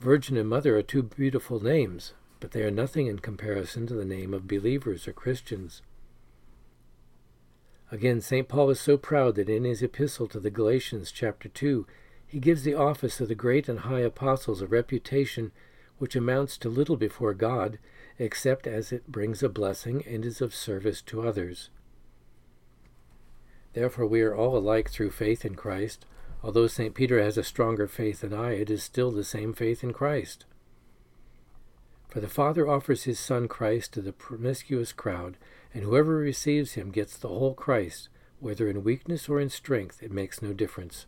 Virgin 0.00 0.38
and 0.38 0.48
Mother 0.48 0.78
are 0.78 0.82
two 0.82 1.02
beautiful 1.02 1.62
names, 1.62 2.14
but 2.40 2.52
they 2.52 2.62
are 2.62 2.70
nothing 2.70 3.08
in 3.08 3.18
comparison 3.18 3.86
to 3.88 3.94
the 3.94 4.06
name 4.06 4.32
of 4.32 4.48
believers 4.48 5.06
or 5.06 5.12
Christians. 5.12 5.82
Again, 7.92 8.22
St. 8.22 8.48
Paul 8.48 8.70
is 8.70 8.80
so 8.80 8.96
proud 8.96 9.34
that 9.34 9.50
in 9.50 9.64
his 9.64 9.82
epistle 9.82 10.26
to 10.28 10.40
the 10.40 10.50
Galatians, 10.50 11.12
chapter 11.12 11.50
2, 11.50 11.86
he 12.26 12.40
gives 12.40 12.62
the 12.62 12.74
office 12.74 13.20
of 13.20 13.28
the 13.28 13.34
great 13.34 13.68
and 13.68 13.80
high 13.80 14.00
apostles 14.00 14.62
a 14.62 14.66
reputation 14.66 15.52
which 15.98 16.16
amounts 16.16 16.56
to 16.56 16.70
little 16.70 16.96
before 16.96 17.34
God, 17.34 17.78
except 18.18 18.66
as 18.66 18.92
it 18.92 19.12
brings 19.12 19.42
a 19.42 19.50
blessing 19.50 20.02
and 20.06 20.24
is 20.24 20.40
of 20.40 20.54
service 20.54 21.02
to 21.02 21.20
others. 21.20 21.68
Therefore, 23.74 24.06
we 24.06 24.22
are 24.22 24.34
all 24.34 24.56
alike 24.56 24.88
through 24.88 25.10
faith 25.10 25.44
in 25.44 25.54
Christ. 25.54 26.06
Although 26.42 26.68
St. 26.68 26.94
Peter 26.94 27.22
has 27.22 27.36
a 27.36 27.44
stronger 27.44 27.86
faith 27.86 28.22
than 28.22 28.32
I, 28.32 28.52
it 28.52 28.70
is 28.70 28.82
still 28.82 29.10
the 29.10 29.22
same 29.22 29.52
faith 29.52 29.84
in 29.84 29.92
Christ. 29.92 30.46
For 32.08 32.20
the 32.20 32.28
Father 32.28 32.66
offers 32.66 33.04
his 33.04 33.18
Son 33.18 33.48
Christ 33.48 33.92
to 33.92 34.00
the 34.00 34.12
promiscuous 34.12 34.92
crowd, 34.92 35.36
and 35.74 35.84
whoever 35.84 36.16
receives 36.16 36.72
him 36.72 36.90
gets 36.90 37.16
the 37.16 37.28
whole 37.28 37.54
Christ, 37.54 38.08
whether 38.40 38.68
in 38.68 38.84
weakness 38.84 39.28
or 39.28 39.40
in 39.40 39.48
strength, 39.48 40.02
it 40.02 40.10
makes 40.10 40.42
no 40.42 40.52
difference. 40.52 41.06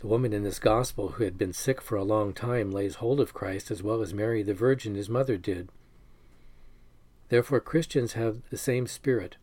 The 0.00 0.06
woman 0.06 0.32
in 0.32 0.44
this 0.44 0.60
gospel 0.60 1.08
who 1.10 1.24
had 1.24 1.36
been 1.36 1.52
sick 1.52 1.82
for 1.82 1.96
a 1.96 2.04
long 2.04 2.32
time 2.32 2.70
lays 2.70 2.96
hold 2.96 3.18
of 3.18 3.34
Christ 3.34 3.70
as 3.70 3.82
well 3.82 4.00
as 4.00 4.14
Mary 4.14 4.44
the 4.44 4.54
Virgin, 4.54 4.94
his 4.94 5.08
mother, 5.08 5.36
did. 5.36 5.68
Therefore, 7.28 7.60
Christians 7.60 8.12
have 8.12 8.48
the 8.50 8.56
same 8.56 8.86
spirit. 8.86 9.36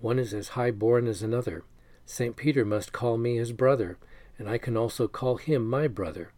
One 0.00 0.18
is 0.18 0.34
as 0.34 0.48
high 0.48 0.72
born 0.72 1.06
as 1.06 1.22
another. 1.22 1.62
St. 2.04 2.34
Peter 2.34 2.64
must 2.64 2.92
call 2.92 3.18
me 3.18 3.36
his 3.36 3.52
brother, 3.52 3.98
and 4.36 4.48
I 4.48 4.58
can 4.58 4.76
also 4.76 5.06
call 5.06 5.36
him 5.36 5.68
my 5.68 5.86
brother. 5.86 6.32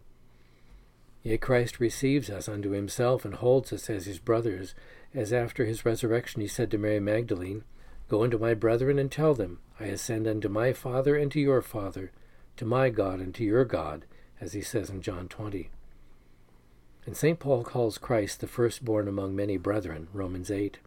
Yea, 1.22 1.38
Christ 1.38 1.80
receives 1.80 2.28
us 2.28 2.49
unto 2.49 2.70
himself 2.70 3.25
and 3.25 3.34
holds 3.34 3.72
us 3.72 3.88
as 3.88 4.06
his 4.06 4.18
brothers, 4.18 4.75
as 5.14 5.33
after 5.33 5.64
his 5.64 5.85
resurrection 5.85 6.40
he 6.40 6.49
said 6.49 6.71
to 6.71 6.78
Mary 6.78 7.00
Magdalene, 7.00 7.64
Go 8.09 8.23
unto 8.25 8.38
my 8.38 8.54
brethren 8.54 8.99
and 8.99 9.11
tell 9.11 9.35
them, 9.35 9.59
I 9.81 9.85
ascend 9.85 10.26
unto 10.26 10.49
my 10.49 10.73
Father 10.73 11.16
and 11.16 11.31
to 11.33 11.40
your 11.40 11.62
Father, 11.62 12.12
to 12.57 12.64
my 12.64 12.90
God 12.90 13.21
and 13.21 13.35
to 13.35 13.45
your 13.45 13.64
God, 13.64 14.04
as 14.40 14.52
he 14.52 14.62
says 14.62 14.90
in 14.90 15.02
John 15.02 15.28
20. 15.28 15.71
And 17.07 17.16
St. 17.16 17.38
Paul 17.38 17.64
calls 17.64 17.99
Christ 17.99 18.40
the 18.40 18.47
firstborn 18.47 19.09
among 19.09 19.35
many 19.35 19.57
brethren, 19.57 20.09
Romans 20.12 20.50
8. 20.50 20.78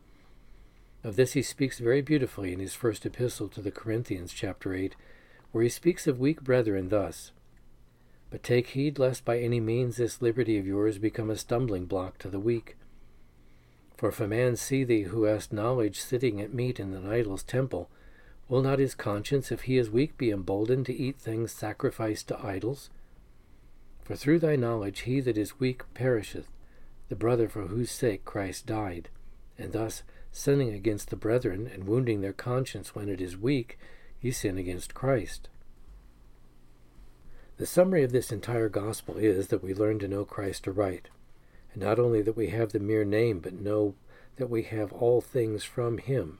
Of 1.03 1.15
this 1.15 1.33
he 1.33 1.41
speaks 1.41 1.79
very 1.79 2.01
beautifully 2.01 2.53
in 2.53 2.59
his 2.59 2.73
first 2.73 3.05
epistle 3.05 3.47
to 3.49 3.61
the 3.61 3.71
Corinthians, 3.71 4.33
chapter 4.33 4.73
8, 4.73 4.95
where 5.51 5.63
he 5.63 5.69
speaks 5.69 6.07
of 6.07 6.19
weak 6.19 6.41
brethren 6.41 6.89
thus 6.89 7.31
but 8.35 8.43
take 8.43 8.67
heed 8.67 8.99
lest 8.99 9.23
by 9.23 9.39
any 9.39 9.61
means 9.61 9.95
this 9.95 10.21
liberty 10.21 10.57
of 10.57 10.67
yours 10.67 10.97
become 10.97 11.29
a 11.29 11.37
stumbling 11.37 11.85
block 11.85 12.17
to 12.17 12.27
the 12.27 12.37
weak. 12.37 12.75
For 13.97 14.09
if 14.09 14.19
a 14.19 14.27
man 14.27 14.55
see 14.55 14.83
thee 14.83 15.03
who 15.03 15.23
hast 15.23 15.53
knowledge 15.53 15.99
sitting 15.99 16.41
at 16.41 16.53
meat 16.53 16.79
in 16.79 16.93
an 16.93 17.09
idol's 17.09 17.43
temple, 17.43 17.89
will 18.49 18.61
not 18.61 18.79
his 18.79 18.93
conscience, 18.93 19.51
if 19.51 19.61
he 19.61 19.77
is 19.77 19.89
weak, 19.89 20.17
be 20.17 20.31
emboldened 20.31 20.85
to 20.87 20.93
eat 20.93 21.17
things 21.17 21.51
sacrificed 21.51 22.27
to 22.27 22.45
idols? 22.45 22.89
For 24.03 24.15
through 24.15 24.39
thy 24.39 24.55
knowledge 24.55 25.01
he 25.01 25.19
that 25.21 25.37
is 25.37 25.59
weak 25.59 25.83
perisheth, 25.93 26.47
the 27.09 27.15
brother 27.15 27.47
for 27.47 27.67
whose 27.67 27.89
sake 27.89 28.25
Christ 28.25 28.65
died. 28.65 29.09
And 29.57 29.71
thus, 29.71 30.03
sinning 30.31 30.73
against 30.73 31.09
the 31.09 31.15
brethren 31.15 31.69
and 31.73 31.85
wounding 31.85 32.21
their 32.21 32.33
conscience 32.33 32.93
when 32.93 33.07
it 33.07 33.21
is 33.21 33.37
weak, 33.37 33.79
ye 34.21 34.31
sin 34.31 34.57
against 34.57 34.93
Christ. 34.93 35.47
The 37.57 37.65
summary 37.65 38.03
of 38.03 38.11
this 38.11 38.33
entire 38.33 38.67
gospel 38.67 39.15
is 39.15 39.47
that 39.47 39.63
we 39.63 39.73
learn 39.73 39.99
to 39.99 40.09
know 40.09 40.25
Christ 40.25 40.67
aright, 40.67 41.07
and 41.75 41.83
not 41.83 41.99
only 41.99 42.21
that 42.21 42.37
we 42.37 42.47
have 42.47 42.71
the 42.71 42.79
mere 42.79 43.03
name, 43.03 43.39
but 43.39 43.53
know 43.53 43.95
that 44.37 44.49
we 44.49 44.63
have 44.63 44.93
all 44.93 45.19
things 45.19 45.65
from 45.65 45.97
Him. 45.97 46.39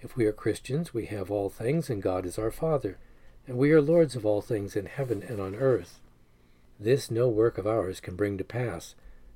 If 0.00 0.16
we 0.16 0.26
are 0.26 0.32
Christians, 0.32 0.94
we 0.94 1.06
have 1.06 1.28
all 1.28 1.50
things, 1.50 1.90
and 1.90 2.00
God 2.00 2.24
is 2.24 2.38
our 2.38 2.52
Father, 2.52 2.98
and 3.48 3.58
we 3.58 3.72
are 3.72 3.82
lords 3.82 4.14
of 4.14 4.24
all 4.24 4.40
things 4.40 4.76
in 4.76 4.86
heaven 4.86 5.24
and 5.24 5.40
on 5.40 5.56
earth. 5.56 6.00
This 6.78 7.10
no 7.10 7.28
work 7.28 7.58
of 7.58 7.66
ours 7.66 7.98
can 7.98 8.14
bring 8.14 8.38
to 8.38 8.44
pass, 8.44 8.94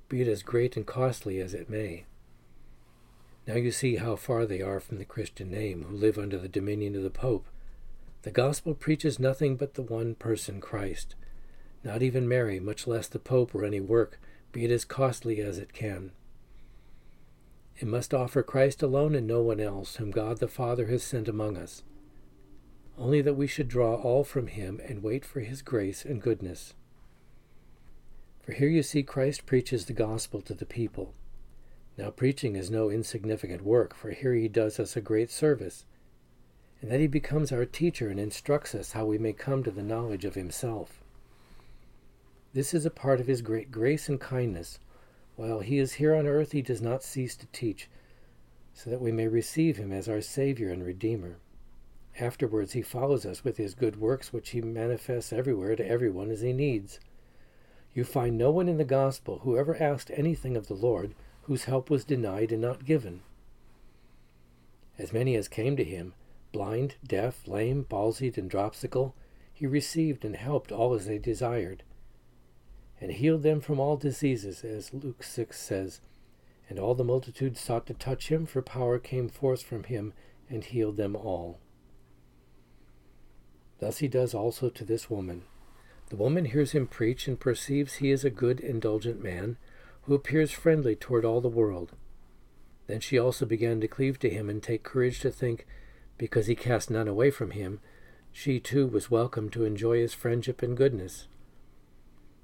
be 0.08 0.22
it 0.22 0.28
as 0.28 0.44
great 0.44 0.76
and 0.76 0.86
costly 0.86 1.40
as 1.40 1.52
it 1.52 1.68
may. 1.68 2.04
Now 3.44 3.56
you 3.56 3.72
see 3.72 3.96
how 3.96 4.14
far 4.14 4.46
they 4.46 4.62
are 4.62 4.78
from 4.78 4.98
the 4.98 5.04
Christian 5.04 5.50
name, 5.50 5.82
who 5.88 5.96
live 5.96 6.16
under 6.16 6.38
the 6.38 6.48
dominion 6.48 6.94
of 6.94 7.02
the 7.02 7.10
Pope, 7.10 7.48
The 8.22 8.30
gospel 8.30 8.74
preaches 8.74 9.18
nothing 9.18 9.56
but 9.56 9.74
the 9.74 9.82
one 9.82 10.14
person, 10.14 10.60
Christ. 10.60 11.16
Not 11.82 12.02
even 12.02 12.28
Mary, 12.28 12.60
much 12.60 12.86
less 12.86 13.08
the 13.08 13.18
Pope 13.18 13.52
or 13.52 13.64
any 13.64 13.80
work, 13.80 14.20
be 14.52 14.64
it 14.64 14.70
as 14.70 14.84
costly 14.84 15.40
as 15.40 15.58
it 15.58 15.72
can. 15.72 16.12
It 17.76 17.88
must 17.88 18.14
offer 18.14 18.42
Christ 18.42 18.82
alone 18.82 19.14
and 19.14 19.26
no 19.26 19.40
one 19.42 19.58
else, 19.58 19.96
whom 19.96 20.10
God 20.10 20.38
the 20.38 20.48
Father 20.48 20.86
has 20.86 21.02
sent 21.02 21.26
among 21.26 21.56
us. 21.56 21.82
Only 22.98 23.22
that 23.22 23.34
we 23.34 23.46
should 23.46 23.68
draw 23.68 23.94
all 23.94 24.22
from 24.22 24.46
him 24.46 24.80
and 24.86 25.02
wait 25.02 25.24
for 25.24 25.40
his 25.40 25.62
grace 25.62 26.04
and 26.04 26.20
goodness. 26.20 26.74
For 28.42 28.52
here 28.52 28.68
you 28.68 28.82
see 28.82 29.02
Christ 29.02 29.46
preaches 29.46 29.86
the 29.86 29.92
gospel 29.92 30.40
to 30.42 30.54
the 30.54 30.66
people. 30.66 31.14
Now, 31.96 32.10
preaching 32.10 32.56
is 32.56 32.70
no 32.70 32.90
insignificant 32.90 33.62
work, 33.62 33.94
for 33.94 34.10
here 34.10 34.34
he 34.34 34.48
does 34.48 34.78
us 34.80 34.96
a 34.96 35.00
great 35.00 35.30
service, 35.30 35.84
and 36.80 36.90
that 36.90 37.00
he 37.00 37.06
becomes 37.06 37.52
our 37.52 37.64
teacher 37.64 38.08
and 38.08 38.18
instructs 38.18 38.74
us 38.74 38.92
how 38.92 39.06
we 39.06 39.18
may 39.18 39.32
come 39.32 39.62
to 39.62 39.70
the 39.70 39.82
knowledge 39.82 40.24
of 40.24 40.34
himself. 40.34 41.01
This 42.54 42.74
is 42.74 42.84
a 42.84 42.90
part 42.90 43.20
of 43.20 43.26
his 43.26 43.40
great 43.40 43.70
grace 43.70 44.08
and 44.08 44.20
kindness. 44.20 44.78
While 45.36 45.60
he 45.60 45.78
is 45.78 45.94
here 45.94 46.14
on 46.14 46.26
earth, 46.26 46.52
he 46.52 46.60
does 46.60 46.82
not 46.82 47.02
cease 47.02 47.34
to 47.36 47.46
teach, 47.46 47.88
so 48.74 48.90
that 48.90 49.00
we 49.00 49.10
may 49.10 49.26
receive 49.26 49.78
him 49.78 49.90
as 49.90 50.08
our 50.08 50.20
Savior 50.20 50.70
and 50.70 50.84
Redeemer. 50.84 51.38
Afterwards, 52.20 52.74
he 52.74 52.82
follows 52.82 53.24
us 53.24 53.42
with 53.42 53.56
his 53.56 53.74
good 53.74 53.96
works, 53.96 54.32
which 54.32 54.50
he 54.50 54.60
manifests 54.60 55.32
everywhere 55.32 55.76
to 55.76 55.86
everyone 55.86 56.30
as 56.30 56.42
he 56.42 56.52
needs. 56.52 57.00
You 57.94 58.04
find 58.04 58.36
no 58.36 58.50
one 58.50 58.68
in 58.68 58.76
the 58.76 58.84
gospel 58.84 59.38
who 59.40 59.56
ever 59.56 59.82
asked 59.82 60.10
anything 60.14 60.56
of 60.56 60.68
the 60.68 60.74
Lord 60.74 61.14
whose 61.42 61.64
help 61.64 61.88
was 61.88 62.04
denied 62.04 62.52
and 62.52 62.60
not 62.60 62.84
given. 62.84 63.22
As 64.98 65.12
many 65.12 65.36
as 65.36 65.48
came 65.48 65.76
to 65.76 65.84
him, 65.84 66.12
blind, 66.52 66.96
deaf, 67.06 67.48
lame, 67.48 67.84
palsied, 67.84 68.36
and 68.36 68.50
dropsical, 68.50 69.14
he 69.52 69.66
received 69.66 70.24
and 70.24 70.36
helped 70.36 70.70
all 70.70 70.94
as 70.94 71.06
they 71.06 71.18
desired, 71.18 71.82
and 73.02 73.10
healed 73.10 73.42
them 73.42 73.60
from 73.60 73.80
all 73.80 73.96
diseases, 73.96 74.62
as 74.62 74.94
Luke 74.94 75.24
6 75.24 75.58
says. 75.58 76.00
And 76.68 76.78
all 76.78 76.94
the 76.94 77.02
multitude 77.02 77.58
sought 77.58 77.84
to 77.86 77.94
touch 77.94 78.28
him, 78.28 78.46
for 78.46 78.62
power 78.62 79.00
came 79.00 79.28
forth 79.28 79.64
from 79.64 79.82
him 79.82 80.12
and 80.48 80.62
healed 80.62 80.96
them 80.96 81.16
all. 81.16 81.58
Thus 83.80 83.98
he 83.98 84.06
does 84.06 84.34
also 84.34 84.70
to 84.70 84.84
this 84.84 85.10
woman. 85.10 85.42
The 86.10 86.16
woman 86.16 86.44
hears 86.44 86.70
him 86.70 86.86
preach 86.86 87.26
and 87.26 87.40
perceives 87.40 87.94
he 87.94 88.12
is 88.12 88.24
a 88.24 88.30
good, 88.30 88.60
indulgent 88.60 89.20
man, 89.20 89.56
who 90.02 90.14
appears 90.14 90.52
friendly 90.52 90.94
toward 90.94 91.24
all 91.24 91.40
the 91.40 91.48
world. 91.48 91.92
Then 92.86 93.00
she 93.00 93.18
also 93.18 93.44
began 93.44 93.80
to 93.80 93.88
cleave 93.88 94.20
to 94.20 94.30
him 94.30 94.48
and 94.48 94.62
take 94.62 94.84
courage 94.84 95.18
to 95.20 95.32
think, 95.32 95.66
because 96.18 96.46
he 96.46 96.54
cast 96.54 96.88
none 96.88 97.08
away 97.08 97.32
from 97.32 97.50
him, 97.50 97.80
she 98.30 98.60
too 98.60 98.86
was 98.86 99.10
welcome 99.10 99.50
to 99.50 99.64
enjoy 99.64 99.98
his 99.98 100.14
friendship 100.14 100.62
and 100.62 100.76
goodness. 100.76 101.26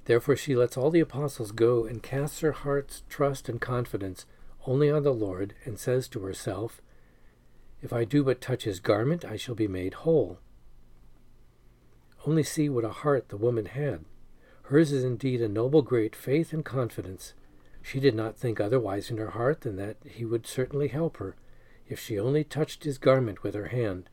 Therefore 0.09 0.37
she 0.37 0.57
lets 0.57 0.79
all 0.79 0.90
the 0.90 1.01
apostles 1.01 1.53
go 1.53 1.85
and 1.85 2.03
casts 2.03 2.40
her 2.40 2.53
heart's 2.53 3.03
trust 3.11 3.47
and 3.47 3.61
confidence 3.61 4.25
only 4.64 4.90
on 4.90 5.03
the 5.03 5.12
Lord, 5.12 5.55
and 5.66 5.79
says 5.79 6.09
to 6.09 6.21
herself, 6.21 6.81
If 7.83 7.92
I 7.92 8.05
do 8.05 8.25
but 8.25 8.40
touch 8.40 8.64
his 8.64 8.81
garment, 8.81 9.23
I 9.23 9.37
shall 9.37 9.55
be 9.55 9.68
made 9.68 9.92
whole. 9.92 10.38
Only 12.27 12.42
see 12.42 12.71
what 12.71 12.87
a 12.87 12.88
heart 12.88 13.29
the 13.29 13.37
woman 13.37 13.66
had. 13.66 14.07
Hers 14.62 14.92
is 14.92 15.05
indeed 15.05 15.42
a 15.42 15.49
noble, 15.49 15.83
great 15.83 16.16
faith 16.16 16.55
and 16.55 16.64
confidence. 16.64 17.35
She 17.83 18.01
did 18.01 18.14
not 18.14 18.35
think 18.35 18.59
otherwise 18.59 19.11
in 19.11 19.18
her 19.18 19.33
heart 19.33 19.61
than 19.61 19.77
that 19.77 19.99
he 20.07 20.25
would 20.25 20.47
certainly 20.47 20.88
help 20.88 21.18
her, 21.18 21.37
if 21.87 22.01
she 22.01 22.18
only 22.18 22.44
touched 22.44 22.85
his 22.85 22.97
garment 22.97 23.42
with 23.42 23.55
her 23.55 23.66
hand, 23.66 24.09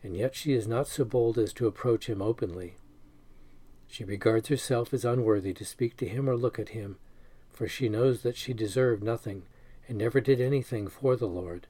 and 0.00 0.16
yet 0.16 0.36
she 0.36 0.52
is 0.52 0.68
not 0.68 0.86
so 0.86 1.04
bold 1.04 1.38
as 1.38 1.52
to 1.54 1.66
approach 1.66 2.08
him 2.08 2.22
openly. 2.22 2.76
She 3.88 4.04
regards 4.04 4.48
herself 4.48 4.92
as 4.94 5.04
unworthy 5.04 5.52
to 5.54 5.64
speak 5.64 5.96
to 5.96 6.08
him 6.08 6.28
or 6.28 6.36
look 6.36 6.58
at 6.58 6.70
him, 6.70 6.98
for 7.50 7.66
she 7.66 7.88
knows 7.88 8.22
that 8.22 8.36
she 8.36 8.52
deserved 8.52 9.02
nothing, 9.02 9.44
and 9.88 9.98
never 9.98 10.20
did 10.20 10.40
anything 10.40 10.86
for 10.88 11.16
the 11.16 11.26
Lord. 11.26 11.66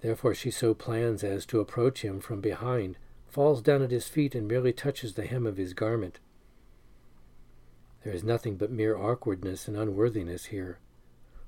Therefore 0.00 0.34
she 0.34 0.50
so 0.50 0.72
plans 0.72 1.24
as 1.24 1.44
to 1.46 1.60
approach 1.60 2.02
him 2.02 2.20
from 2.20 2.40
behind, 2.40 2.96
falls 3.26 3.60
down 3.60 3.82
at 3.82 3.90
his 3.90 4.08
feet 4.08 4.34
and 4.34 4.46
merely 4.46 4.72
touches 4.72 5.14
the 5.14 5.26
hem 5.26 5.46
of 5.46 5.56
his 5.56 5.74
garment. 5.74 6.20
There 8.04 8.14
is 8.14 8.22
nothing 8.22 8.56
but 8.56 8.70
mere 8.70 8.96
awkwardness 8.96 9.66
and 9.66 9.76
unworthiness 9.76 10.46
here. 10.46 10.78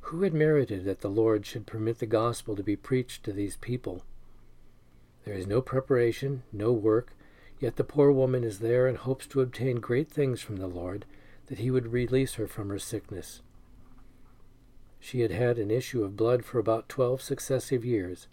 Who 0.01 0.23
had 0.23 0.35
merited 0.35 0.85
that 0.85 1.01
the 1.01 1.09
Lord 1.09 1.47
should 1.47 1.67
permit 1.67 2.01
the 2.01 2.07
gospel 2.07 2.57
to 2.57 2.63
be 2.63 2.77
preached 2.77 3.23
to 3.25 3.33
these 3.33 3.57
people? 3.57 4.03
There 5.25 5.35
is 5.35 5.47
no 5.47 5.61
preparation, 5.61 6.43
no 6.53 6.73
work, 6.73 7.13
yet 7.61 7.77
the 7.77 7.85
poor 7.85 8.11
woman 8.13 8.45
is 8.45 8.59
there 8.59 8.87
and 8.87 8.99
hopes 8.99 9.27
to 9.27 9.41
obtain 9.41 9.77
great 9.77 10.11
things 10.11 10.41
from 10.41 10.57
the 10.57 10.67
Lord, 10.67 11.05
that 11.47 11.59
he 11.59 11.71
would 11.71 11.93
release 11.93 12.35
her 12.35 12.47
from 12.47 12.69
her 12.69 12.79
sickness. 12.79 13.43
She 15.01 15.21
had 15.21 15.31
had 15.31 15.59
an 15.59 15.71
issue 15.71 16.05
of 16.05 16.17
blood 16.17 16.45
for 16.45 16.59
about 16.59 16.89
twelve 16.89 17.23
successive 17.23 17.85
years, 17.85 18.29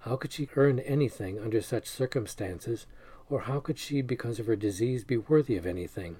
how 0.00 0.14
could 0.14 0.32
she 0.32 0.48
earn 0.54 0.78
anything 0.80 1.38
under 1.40 1.60
such 1.60 1.88
circumstances, 1.88 2.86
or 3.28 3.40
how 3.40 3.58
could 3.58 3.76
she, 3.76 4.02
because 4.02 4.38
of 4.38 4.46
her 4.46 4.54
disease, 4.54 5.02
be 5.02 5.16
worthy 5.16 5.56
of 5.56 5.66
anything? 5.66 6.16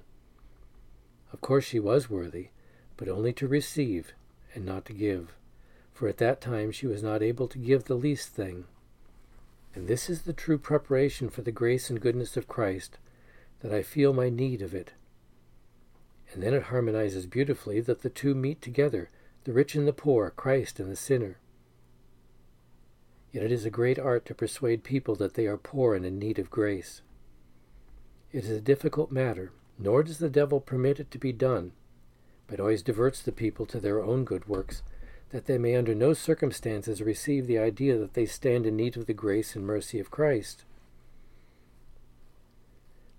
Of 1.31 1.39
course 1.39 1.63
she 1.63 1.79
was 1.79 2.09
worthy, 2.09 2.49
but 2.97 3.07
only 3.07 3.31
to 3.33 3.47
receive 3.47 4.13
and 4.53 4.65
not 4.65 4.83
to 4.85 4.93
give, 4.93 5.35
for 5.93 6.09
at 6.09 6.17
that 6.17 6.41
time 6.41 6.71
she 6.71 6.85
was 6.85 7.01
not 7.01 7.23
able 7.23 7.47
to 7.47 7.57
give 7.57 7.85
the 7.85 7.95
least 7.95 8.29
thing. 8.29 8.65
And 9.77 9.87
this 9.87 10.09
is 10.09 10.23
the 10.23 10.33
true 10.33 10.57
preparation 10.57 11.29
for 11.29 11.43
the 11.43 11.51
grace 11.51 11.91
and 11.91 12.01
goodness 12.01 12.35
of 12.35 12.47
Christ, 12.47 12.97
that 13.59 13.71
I 13.71 13.83
feel 13.83 14.11
my 14.11 14.27
need 14.27 14.63
of 14.63 14.73
it. 14.73 14.93
And 16.33 16.41
then 16.41 16.55
it 16.55 16.63
harmonizes 16.63 17.27
beautifully 17.27 17.79
that 17.81 18.01
the 18.01 18.09
two 18.09 18.33
meet 18.33 18.59
together, 18.59 19.11
the 19.43 19.53
rich 19.53 19.75
and 19.75 19.87
the 19.87 19.93
poor, 19.93 20.31
Christ 20.31 20.79
and 20.79 20.91
the 20.91 20.95
sinner. 20.95 21.37
Yet 23.31 23.43
it 23.43 23.51
is 23.51 23.65
a 23.65 23.69
great 23.69 23.99
art 23.99 24.25
to 24.25 24.33
persuade 24.33 24.83
people 24.83 25.13
that 25.17 25.35
they 25.35 25.45
are 25.45 25.57
poor 25.57 25.93
and 25.93 26.07
in 26.07 26.17
need 26.17 26.39
of 26.39 26.49
grace. 26.49 27.03
It 28.31 28.45
is 28.45 28.49
a 28.49 28.59
difficult 28.59 29.11
matter, 29.11 29.51
nor 29.77 30.01
does 30.01 30.17
the 30.17 30.27
devil 30.27 30.59
permit 30.59 30.99
it 30.99 31.11
to 31.11 31.19
be 31.19 31.31
done, 31.31 31.73
but 32.47 32.59
always 32.59 32.81
diverts 32.81 33.21
the 33.21 33.31
people 33.31 33.67
to 33.67 33.79
their 33.79 34.01
own 34.01 34.25
good 34.25 34.47
works, 34.47 34.81
that 35.31 35.45
they 35.45 35.57
may 35.57 35.75
under 35.75 35.93
no 35.93 36.13
circumstances 36.13 37.01
receive 37.01 37.47
the 37.47 37.59
idea 37.59 37.97
that 37.97 38.13
they 38.13 38.25
stand 38.25 38.65
in 38.65 38.75
need 38.75 38.95
of 38.97 39.05
the 39.05 39.13
grace 39.13 39.55
and 39.55 39.65
mercy 39.65 39.99
of 39.99 40.11
Christ. 40.11 40.63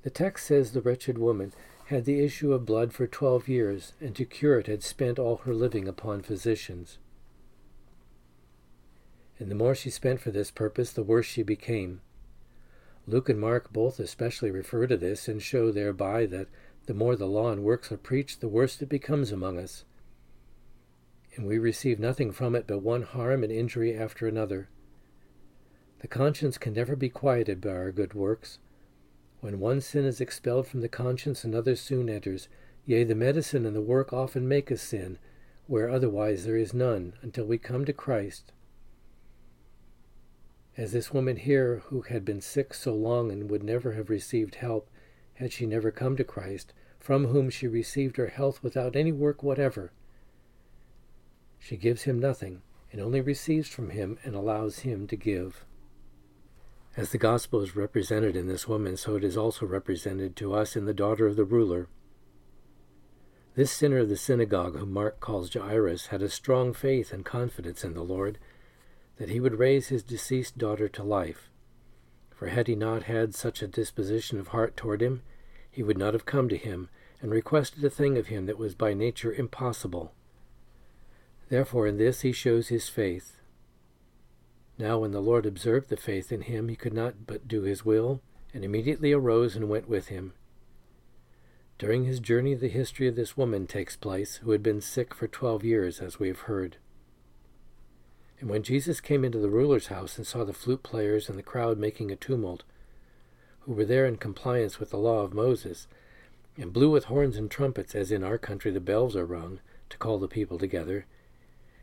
The 0.03 0.11
text 0.11 0.47
says 0.47 0.73
the 0.73 0.81
wretched 0.81 1.19
woman 1.19 1.53
had 1.87 2.05
the 2.05 2.21
issue 2.21 2.53
of 2.53 2.67
blood 2.67 2.93
for 2.93 3.07
twelve 3.07 3.49
years, 3.49 3.93
and 4.01 4.15
to 4.17 4.25
cure 4.25 4.59
it 4.59 4.67
had 4.67 4.83
spent 4.83 5.19
all 5.19 5.37
her 5.39 5.55
living 5.55 5.89
upon 5.89 6.23
physicians 6.23 6.99
and 9.39 9.51
the 9.51 9.55
more 9.55 9.75
she 9.75 9.91
spent 9.91 10.21
for 10.21 10.31
this 10.31 10.51
purpose, 10.51 10.93
the 10.93 11.03
worse 11.03 11.27
she 11.27 11.43
became. 11.43 12.01
Luke 13.07 13.29
and 13.29 13.41
Mark 13.41 13.73
both 13.73 14.01
especially 14.01 14.51
refer 14.51 14.87
to 14.87 14.97
this 14.97 15.29
and 15.29 15.43
show 15.43 15.71
thereby 15.71 16.27
that 16.27 16.49
the 16.87 16.95
more 16.95 17.17
the 17.17 17.27
law 17.27 17.51
and 17.51 17.63
works 17.63 17.93
are 17.93 17.97
preached, 17.97 18.41
the 18.41 18.49
worse 18.49 18.81
it 18.83 18.89
becomes 18.89 19.31
among 19.31 19.59
us. 19.59 19.85
And 21.39 21.47
we 21.47 21.57
receive 21.57 21.99
nothing 21.99 22.31
from 22.31 22.55
it 22.55 22.67
but 22.67 22.83
one 22.83 23.01
harm 23.01 23.43
and 23.43 23.51
injury 23.51 23.97
after 23.97 24.27
another. 24.27 24.69
The 26.01 26.09
conscience 26.09 26.59
can 26.59 26.75
never 26.75 26.95
be 26.95 27.09
quieted 27.09 27.63
by 27.63 27.71
our 27.71 27.91
good 27.91 28.13
works. 28.13 28.59
When 29.41 29.59
one 29.59 29.81
sin 29.81 30.05
is 30.05 30.21
expelled 30.21 30.67
from 30.67 30.83
the 30.83 30.89
conscience, 30.91 31.43
another 31.45 31.77
soon 31.77 32.11
enters. 32.11 32.49
Yea, 32.85 33.05
the 33.05 33.15
medicine 33.15 33.65
and 33.65 33.75
the 33.75 33.81
work 33.81 34.13
often 34.13 34.47
make 34.47 34.71
us 34.71 34.83
sin, 34.83 35.19
where 35.67 35.89
otherwise 35.89 36.45
there 36.45 36.59
is 36.59 36.75
none, 36.75 37.15
until 37.23 37.47
we 37.47 37.57
come 37.57 37.87
to 37.87 37.95
Christ 37.95 38.53
as 40.79 40.93
this 40.93 41.13
woman 41.13 41.37
here, 41.37 41.83
who 41.87 42.03
had 42.03 42.25
been 42.25 42.41
sick 42.41 42.73
so 42.73 42.95
long 42.95 43.33
and 43.33 43.51
would 43.51 43.65
never 43.65 43.93
have 43.93 44.09
received 44.09 44.55
help 44.55 44.89
had 45.35 45.53
she 45.53 45.67
never 45.67 45.91
come 45.91 46.17
to 46.17 46.23
Christ, 46.23 46.73
from 47.01 47.27
whom 47.27 47.51
she 47.51 47.67
received 47.67 48.17
her 48.17 48.29
health 48.29 48.63
without 48.63 48.95
any 48.95 49.11
work 49.11 49.43
whatever. 49.43 49.91
She 51.59 51.77
gives 51.77 52.03
him 52.03 52.19
nothing, 52.19 52.63
and 52.93 53.01
only 53.01 53.21
receives 53.21 53.69
from 53.69 53.91
him 53.91 54.19
and 54.25 54.35
allows 54.35 54.81
him 54.81 55.07
to 55.09 55.17
give. 55.17 55.65
As 56.97 57.11
the 57.13 57.19
gospel 57.19 57.61
is 57.61 57.77
represented 57.77 58.35
in 58.35 58.49
this 58.49 58.67
woman, 58.67 58.97
so 58.97 59.17
it 59.17 59.25
is 59.25 59.37
also 59.37 59.67
represented 59.67 60.35
to 60.37 60.55
us 60.55 60.75
in 60.75 60.85
the 60.85 60.95
daughter 60.95 61.27
of 61.27 61.37
the 61.37 61.45
ruler. 61.45 61.89
This 63.55 63.71
sinner 63.71 63.99
of 63.99 64.09
the 64.09 64.17
synagogue, 64.17 64.77
whom 64.77 64.93
Mark 64.93 65.21
calls 65.21 65.53
Jairus, 65.53 66.07
had 66.07 66.23
a 66.23 66.29
strong 66.29 66.73
faith 66.73 67.13
and 67.13 67.25
confidence 67.25 67.85
in 67.85 67.95
the 67.95 68.03
Lord 68.03 68.39
that 69.17 69.29
he 69.29 69.41
would 69.41 69.59
raise 69.59 69.89
his 69.89 70.03
deceased 70.03 70.59
daughter 70.59 70.89
to 70.89 71.03
life. 71.03 71.51
For 72.31 72.47
had 72.47 72.69
he 72.69 72.77
not 72.77 73.05
had 73.05 73.35
such 73.35 73.63
a 73.63 73.69
disposition 73.69 74.39
of 74.39 74.49
heart 74.49 74.77
toward 74.77 75.03
him, 75.03 75.23
he 75.71 75.83
would 75.83 75.99
not 75.99 76.15
have 76.15 76.25
come 76.25 76.49
to 76.49 76.57
him 76.57 76.89
and 77.21 77.31
requested 77.31 77.85
a 77.85 77.91
thing 77.91 78.17
of 78.17 78.29
him 78.29 78.47
that 78.47 78.59
was 78.59 78.75
by 78.77 78.95
nature 78.95 79.33
impossible. 79.33 80.13
Therefore 81.49 81.87
in 81.87 81.97
this 81.97 82.21
he 82.21 82.33
shows 82.33 82.69
his 82.69 82.89
faith. 82.89 83.41
Now, 84.79 84.99
when 84.99 85.11
the 85.11 85.21
Lord 85.21 85.45
observed 85.45 85.89
the 85.89 85.97
faith 85.97 86.31
in 86.31 86.43
him, 86.43 86.69
he 86.69 86.77
could 86.77 86.95
not 86.95 87.27
but 87.27 87.49
do 87.49 87.63
his 87.63 87.85
will, 87.85 88.21
and 88.55 88.65
immediately 88.65 89.13
arose 89.13 89.57
and 89.57 89.69
went 89.69 89.89
with 89.89 90.09
him. 90.09 90.35
During 91.79 92.05
his 92.05 92.21
journey, 92.21 92.55
the 92.55 92.69
history 92.69 93.09
of 93.09 93.17
this 93.17 93.37
woman 93.37 93.67
takes 93.67 93.97
place, 93.97 94.37
who 94.37 94.51
had 94.53 94.63
been 94.63 94.81
sick 94.81 95.15
for 95.15 95.27
twelve 95.27 95.65
years, 95.65 96.01
as 96.01 96.19
we 96.19 96.29
have 96.29 96.41
heard. 96.41 96.77
And 98.41 98.49
when 98.49 98.63
Jesus 98.63 99.01
came 99.01 99.25
into 99.25 99.39
the 99.39 99.51
ruler's 99.51 99.89
house 99.89 100.17
and 100.17 100.27
saw 100.27 100.45
the 100.45 100.53
flute 100.53 100.83
players 100.83 101.29
and 101.29 101.37
the 101.39 101.43
crowd 101.43 101.79
making 101.79 102.13
a 102.13 102.17
tumult, 102.17 102.63
who 103.61 103.73
were 103.73 103.85
there 103.85 104.07
in 104.07 104.17
compliance 104.17 104.79
with 104.79 104.91
the 104.91 104.97
law 104.97 105.23
of 105.23 105.35
Moses, 105.35 105.89
and 106.57 106.73
blew 106.73 106.91
with 106.91 107.05
horns 107.05 107.37
and 107.37 107.51
trumpets, 107.51 107.95
as 107.95 108.13
in 108.13 108.23
our 108.23 108.39
country 108.39 108.71
the 108.71 108.81
bells 108.81 109.17
are 109.17 109.27
rung, 109.27 109.61
to 109.91 109.99
call 109.99 110.19
the 110.19 110.29
people 110.29 110.59
together, 110.59 111.07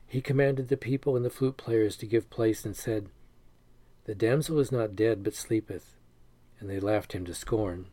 he 0.07 0.21
commanded 0.21 0.67
the 0.67 0.77
people 0.77 1.15
and 1.15 1.25
the 1.25 1.29
flute 1.29 1.57
players 1.57 1.97
to 1.97 2.05
give 2.05 2.29
place, 2.29 2.65
and 2.65 2.75
said, 2.75 3.09
The 4.05 4.15
damsel 4.15 4.59
is 4.59 4.71
not 4.71 4.95
dead, 4.95 5.23
but 5.23 5.33
sleepeth. 5.33 5.95
And 6.59 6.69
they 6.69 6.79
laughed 6.79 7.13
him 7.13 7.25
to 7.25 7.33
scorn. 7.33 7.87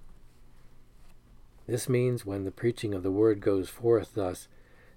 This 1.66 1.88
means, 1.88 2.27
when 2.27 2.44
the 2.44 2.51
preaching 2.51 2.94
of 2.94 3.03
the 3.03 3.11
word 3.11 3.40
goes 3.40 3.68
forth 3.68 4.14
thus, 4.14 4.48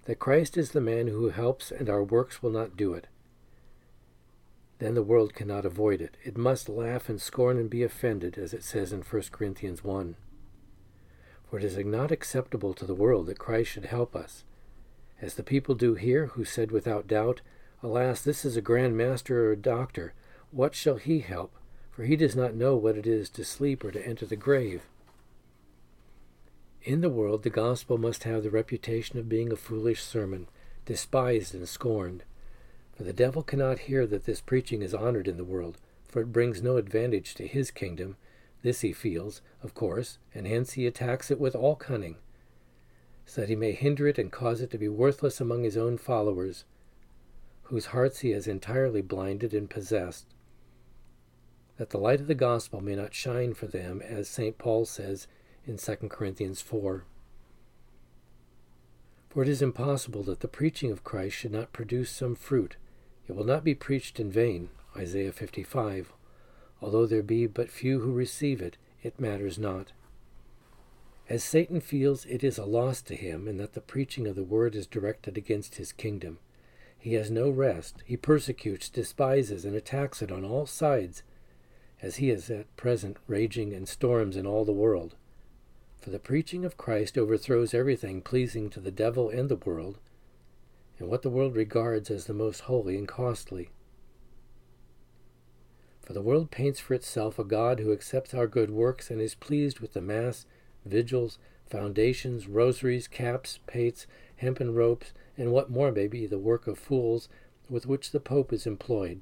that 0.06 0.20
Christ 0.20 0.58
is 0.58 0.72
the 0.72 0.82
man 0.82 1.08
who 1.08 1.30
helps, 1.30 1.72
and 1.72 1.90
our 1.90 2.04
works 2.04 2.44
will 2.44 2.52
not 2.52 2.78
do 2.78 2.94
it. 2.94 3.08
Then 4.80 4.94
the 4.94 5.04
world 5.04 5.34
cannot 5.34 5.66
avoid 5.66 6.02
it. 6.02 6.18
It 6.24 6.38
must 6.38 6.68
laugh 6.68 7.08
and 7.08 7.22
scorn 7.22 7.58
and 7.58 7.70
be 7.70 7.82
offended, 7.82 8.38
as 8.38 8.54
it 8.54 8.64
says 8.64 8.92
in 8.92 9.02
1 9.02 9.24
Corinthians 9.32 9.84
1. 9.84 10.16
For 11.50 11.60
it 11.60 11.64
is 11.64 11.78
not 11.78 12.12
acceptable 12.12 12.74
to 12.74 12.86
the 12.86 12.96
world 12.96 13.28
that 13.28 13.40
Christ 13.40 13.72
should 13.72 13.86
help 13.86 14.16
us, 14.16 14.44
as 15.22 15.36
the 15.36 15.44
people 15.44 15.76
do 15.76 15.96
here, 15.96 16.28
who 16.28 16.44
said 16.44 16.72
without 16.72 17.08
doubt, 17.08 17.42
Alas, 17.82 18.22
this 18.22 18.44
is 18.44 18.58
a 18.58 18.62
grand 18.62 18.98
master 18.98 19.46
or 19.46 19.52
a 19.52 19.58
doctor. 19.58 20.14
What 20.52 20.76
shall 20.76 20.98
he 20.98 21.20
help? 21.20 21.56
For 21.92 22.04
he 22.04 22.16
does 22.16 22.36
not 22.36 22.56
know 22.56 22.76
what 22.76 22.98
it 22.98 23.08
is 23.08 23.30
to 23.32 23.46
sleep 23.46 23.84
or 23.84 23.92
to 23.92 24.06
enter 24.06 24.26
the 24.26 24.36
grave. 24.36 24.84
In 26.84 27.02
the 27.02 27.10
world, 27.10 27.44
the 27.44 27.50
gospel 27.50 27.98
must 27.98 28.24
have 28.26 28.44
the 28.44 28.50
reputation 28.50 29.18
of 29.18 29.30
being 29.30 29.52
a 29.52 29.56
foolish 29.56 30.04
sermon, 30.04 30.48
despised 30.86 31.56
and 31.56 31.68
scorned. 31.68 32.24
For 32.96 33.04
the 33.04 33.14
devil 33.14 33.44
cannot 33.44 33.80
hear 33.80 34.06
that 34.08 34.26
this 34.26 34.42
preaching 34.42 34.82
is 34.82 34.94
honored 34.94 35.28
in 35.28 35.38
the 35.38 35.44
world, 35.44 35.78
for 36.08 36.22
it 36.22 36.32
brings 36.32 36.62
no 36.62 36.78
advantage 36.78 37.34
to 37.36 37.48
his 37.48 37.72
kingdom. 37.72 38.18
This 38.62 38.82
he 38.82 38.94
feels, 38.94 39.42
of 39.64 39.74
course, 39.74 40.18
and 40.34 40.46
hence 40.46 40.74
he 40.74 40.86
attacks 40.86 41.32
it 41.32 41.40
with 41.40 41.56
all 41.56 41.76
cunning 41.76 42.18
so 43.26 43.42
that 43.42 43.50
he 43.50 43.56
may 43.56 43.72
hinder 43.72 44.08
it 44.08 44.18
and 44.18 44.32
cause 44.32 44.62
it 44.62 44.72
to 44.72 44.78
be 44.78 44.88
worthless 44.88 45.42
among 45.42 45.64
his 45.64 45.78
own 45.78 45.98
followers, 45.98 46.64
whose 47.64 47.88
hearts 47.88 48.20
he 48.20 48.32
has 48.32 48.48
entirely 48.48 49.02
blinded 49.02 49.54
and 49.54 49.70
possessed, 49.70 50.28
that 51.78 51.90
the 51.90 51.98
light 51.98 52.22
of 52.22 52.28
the 52.28 52.36
gospel 52.36 52.82
may 52.82 52.96
not 52.96 53.14
shine 53.14 53.54
for 53.54 53.68
them, 53.68 54.02
as 54.02 54.30
St. 54.30 54.58
Paul 54.58 54.86
says 54.86 55.28
in 55.66 55.78
2 55.78 55.96
Corinthians 56.10 56.62
4. 56.62 57.04
For 59.30 59.44
it 59.44 59.50
is 59.50 59.62
impossible 59.62 60.24
that 60.24 60.40
the 60.40 60.48
preaching 60.48 60.92
of 60.92 61.04
Christ 61.04 61.36
should 61.36 61.52
not 61.52 61.74
produce 61.74 62.10
some 62.10 62.36
fruit. 62.36 62.78
It 63.28 63.36
will 63.36 63.44
not 63.44 63.66
be 63.66 63.76
preached 63.76 64.20
in 64.20 64.32
vain, 64.32 64.70
Isaiah 64.96 65.34
55. 65.34 66.14
Although 66.82 67.06
there 67.06 67.24
be 67.24 67.48
but 67.48 67.70
few 67.70 68.00
who 68.00 68.14
receive 68.14 68.62
it, 68.62 68.78
it 69.04 69.20
matters 69.20 69.58
not. 69.58 69.92
As 71.28 71.44
Satan 71.44 71.82
feels 71.82 72.26
it 72.28 72.44
is 72.44 72.58
a 72.58 72.66
loss 72.66 73.02
to 73.04 73.16
him, 73.16 73.48
and 73.48 73.60
that 73.60 73.74
the 73.74 73.82
preaching 73.82 74.28
of 74.28 74.36
the 74.36 74.44
word 74.44 74.76
is 74.76 74.86
directed 74.86 75.38
against 75.38 75.76
his 75.76 75.92
kingdom, 75.92 76.38
he 76.98 77.14
has 77.14 77.32
no 77.32 77.50
rest. 77.50 78.04
He 78.06 78.18
persecutes, 78.18 78.90
despises, 78.90 79.66
and 79.66 79.76
attacks 79.76 80.22
it 80.22 80.32
on 80.32 80.44
all 80.44 80.66
sides, 80.66 81.24
as 82.02 82.18
he 82.18 82.30
is 82.30 82.50
at 82.50 82.76
present 82.78 83.18
raging 83.28 83.72
in 83.72 83.86
storms 83.86 84.36
in 84.36 84.46
all 84.46 84.66
the 84.66 84.72
world. 84.72 85.16
For 86.00 86.12
the 86.12 86.20
preaching 86.20 86.64
of 86.64 86.78
Christ 86.78 87.18
overthrows 87.18 87.74
everything 87.74 88.22
pleasing 88.22 88.70
to 88.72 88.80
the 88.80 88.92
devil 88.92 89.30
and 89.30 89.50
the 89.50 89.56
world, 89.56 89.98
and 91.00 91.10
what 91.10 91.24
the 91.24 91.30
world 91.30 91.56
regards 91.56 92.12
as 92.12 92.26
the 92.26 92.34
most 92.34 92.62
holy 92.62 92.98
and 92.98 93.08
costly. 93.08 93.70
For 96.02 96.14
the 96.14 96.22
world 96.22 96.52
paints 96.52 96.80
for 96.80 96.94
itself 96.94 97.40
a 97.40 97.44
God 97.44 97.80
who 97.80 97.92
accepts 97.92 98.36
our 98.36 98.46
good 98.46 98.70
works 98.70 99.10
and 99.10 99.20
is 99.20 99.34
pleased 99.34 99.80
with 99.80 99.94
the 99.94 100.02
Mass 100.02 100.46
vigils, 100.86 101.38
foundations, 101.70 102.48
rosaries, 102.48 103.08
caps, 103.08 103.60
pates, 103.68 104.08
hempen 104.38 104.74
ropes, 104.74 105.14
and 105.38 105.52
what 105.52 105.70
more 105.70 105.92
may 105.92 106.08
be 106.08 106.26
the 106.26 106.38
work 106.38 106.68
of 106.68 106.78
fools 106.78 107.28
with 107.70 107.86
which 107.86 108.12
the 108.12 108.20
Pope 108.20 108.54
is 108.54 108.68
employed. 108.68 109.22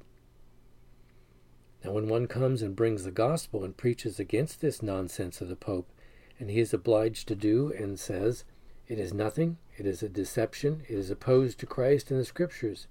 Now, 1.84 1.92
when 1.92 2.08
one 2.08 2.26
comes 2.26 2.62
and 2.62 2.76
brings 2.76 3.04
the 3.04 3.10
gospel 3.10 3.64
and 3.64 3.76
preaches 3.76 4.18
against 4.18 4.60
this 4.60 4.82
nonsense 4.82 5.40
of 5.40 5.48
the 5.48 5.56
Pope, 5.56 5.90
and 6.38 6.50
he 6.50 6.60
is 6.60 6.74
obliged 6.74 7.28
to 7.28 7.34
do 7.34 7.72
and 7.72 7.98
says, 7.98 8.44
It 8.88 8.98
is 8.98 9.12
nothing, 9.12 9.58
it 9.76 9.86
is 9.86 10.02
a 10.02 10.08
deception, 10.08 10.82
it 10.88 10.94
is 10.94 11.10
opposed 11.10 11.58
to 11.60 11.66
Christ 11.66 12.10
and 12.10 12.20
the 12.20 12.24
Scriptures, 12.24 12.86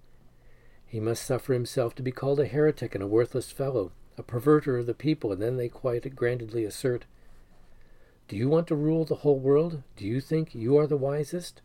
he 0.93 0.99
must 0.99 1.25
suffer 1.25 1.53
himself 1.53 1.95
to 1.95 2.03
be 2.03 2.11
called 2.11 2.39
a 2.39 2.45
heretic 2.45 2.93
and 2.93 3.03
a 3.03 3.07
worthless 3.07 3.51
fellow, 3.51 3.93
a 4.15 4.21
perverter 4.21 4.77
of 4.77 4.85
the 4.85 4.93
people, 4.93 5.31
and 5.31 5.41
then 5.41 5.57
they 5.57 5.67
quite 5.67 6.15
grandly 6.15 6.65
assert, 6.65 7.05
do 8.33 8.39
you 8.39 8.49
want 8.49 8.65
to 8.65 8.75
rule 8.75 9.05
the 9.05 9.17
whole 9.17 9.37
world? 9.37 9.83
Do 9.95 10.07
you 10.07 10.19
think 10.19 10.55
you 10.55 10.75
are 10.75 10.87
the 10.87 10.97
wisest? 10.97 11.61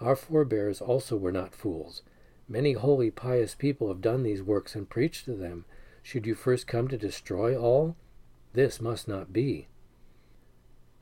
Our 0.00 0.14
forebears 0.14 0.80
also 0.80 1.16
were 1.16 1.32
not 1.32 1.52
fools. 1.52 2.02
Many 2.48 2.74
holy, 2.74 3.10
pious 3.10 3.56
people 3.56 3.88
have 3.88 4.00
done 4.00 4.22
these 4.22 4.40
works 4.40 4.76
and 4.76 4.88
preached 4.88 5.24
to 5.24 5.34
them. 5.34 5.64
Should 6.00 6.26
you 6.26 6.36
first 6.36 6.68
come 6.68 6.86
to 6.86 6.96
destroy 6.96 7.56
all? 7.56 7.96
This 8.52 8.80
must 8.80 9.08
not 9.08 9.32
be. 9.32 9.66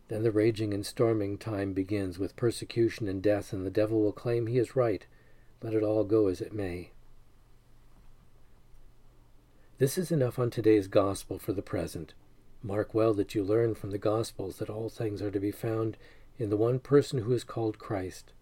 Then 0.08 0.22
the 0.22 0.32
raging 0.32 0.72
and 0.72 0.86
storming 0.86 1.36
time 1.36 1.74
begins 1.74 2.18
with 2.18 2.34
persecution 2.34 3.08
and 3.08 3.22
death, 3.22 3.52
and 3.52 3.66
the 3.66 3.70
devil 3.70 4.00
will 4.00 4.12
claim 4.12 4.46
he 4.46 4.56
is 4.56 4.74
right. 4.74 5.06
Let 5.62 5.74
it 5.74 5.82
all 5.82 6.04
go 6.04 6.28
as 6.28 6.40
it 6.40 6.54
may. 6.54 6.92
This 9.76 9.98
is 9.98 10.10
enough 10.10 10.38
on 10.38 10.48
today's 10.48 10.88
gospel 10.88 11.38
for 11.38 11.52
the 11.52 11.60
present. 11.60 12.14
Mark 12.62 12.92
well 12.92 13.14
that 13.14 13.34
you 13.34 13.42
learn 13.42 13.74
from 13.74 13.90
the 13.90 13.98
Gospels 13.98 14.58
that 14.58 14.70
all 14.70 14.88
things 14.88 15.22
are 15.22 15.30
to 15.30 15.40
be 15.40 15.50
found 15.50 15.96
in 16.38 16.50
the 16.50 16.56
one 16.56 16.78
person 16.78 17.20
who 17.20 17.32
is 17.32 17.44
called 17.44 17.78
Christ. 17.78 18.32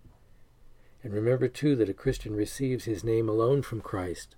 And 1.02 1.12
remember, 1.12 1.48
too, 1.48 1.76
that 1.76 1.88
a 1.88 1.94
Christian 1.94 2.34
receives 2.34 2.84
his 2.84 3.04
name 3.04 3.28
alone 3.28 3.62
from 3.62 3.80
Christ. 3.80 4.34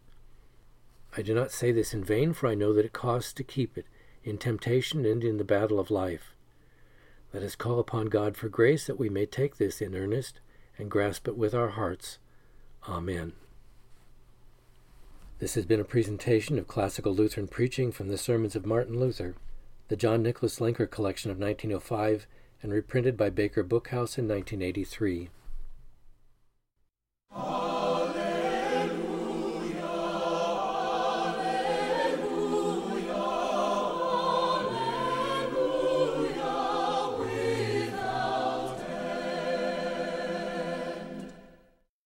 I 1.16 1.22
do 1.22 1.34
not 1.34 1.52
say 1.52 1.72
this 1.72 1.94
in 1.94 2.04
vain, 2.04 2.32
for 2.32 2.48
I 2.48 2.54
know 2.54 2.72
that 2.74 2.84
it 2.84 2.92
costs 2.92 3.32
to 3.34 3.44
keep 3.44 3.78
it, 3.78 3.86
in 4.24 4.36
temptation 4.36 5.06
and 5.06 5.24
in 5.24 5.38
the 5.38 5.44
battle 5.44 5.80
of 5.80 5.90
life. 5.90 6.34
Let 7.32 7.42
us 7.42 7.54
call 7.54 7.78
upon 7.78 8.06
God 8.06 8.36
for 8.36 8.48
grace 8.48 8.86
that 8.86 8.98
we 8.98 9.08
may 9.08 9.26
take 9.26 9.56
this 9.56 9.80
in 9.80 9.94
earnest 9.94 10.40
and 10.76 10.90
grasp 10.90 11.28
it 11.28 11.36
with 11.36 11.54
our 11.54 11.70
hearts. 11.70 12.18
Amen. 12.88 13.32
This 15.38 15.54
has 15.54 15.66
been 15.66 15.80
a 15.80 15.84
presentation 15.84 16.58
of 16.58 16.66
classical 16.66 17.14
Lutheran 17.14 17.46
preaching 17.46 17.92
from 17.92 18.08
the 18.08 18.18
sermons 18.18 18.56
of 18.56 18.66
Martin 18.66 18.98
Luther 18.98 19.36
the 19.88 19.96
John 19.96 20.22
Nicholas 20.22 20.58
Lenker 20.58 20.90
collection 20.90 21.30
of 21.30 21.38
1905, 21.38 22.26
and 22.62 22.72
reprinted 22.72 23.16
by 23.16 23.30
Baker 23.30 23.64
Bookhouse 23.64 24.18
in 24.18 24.28
1983. 24.28 25.30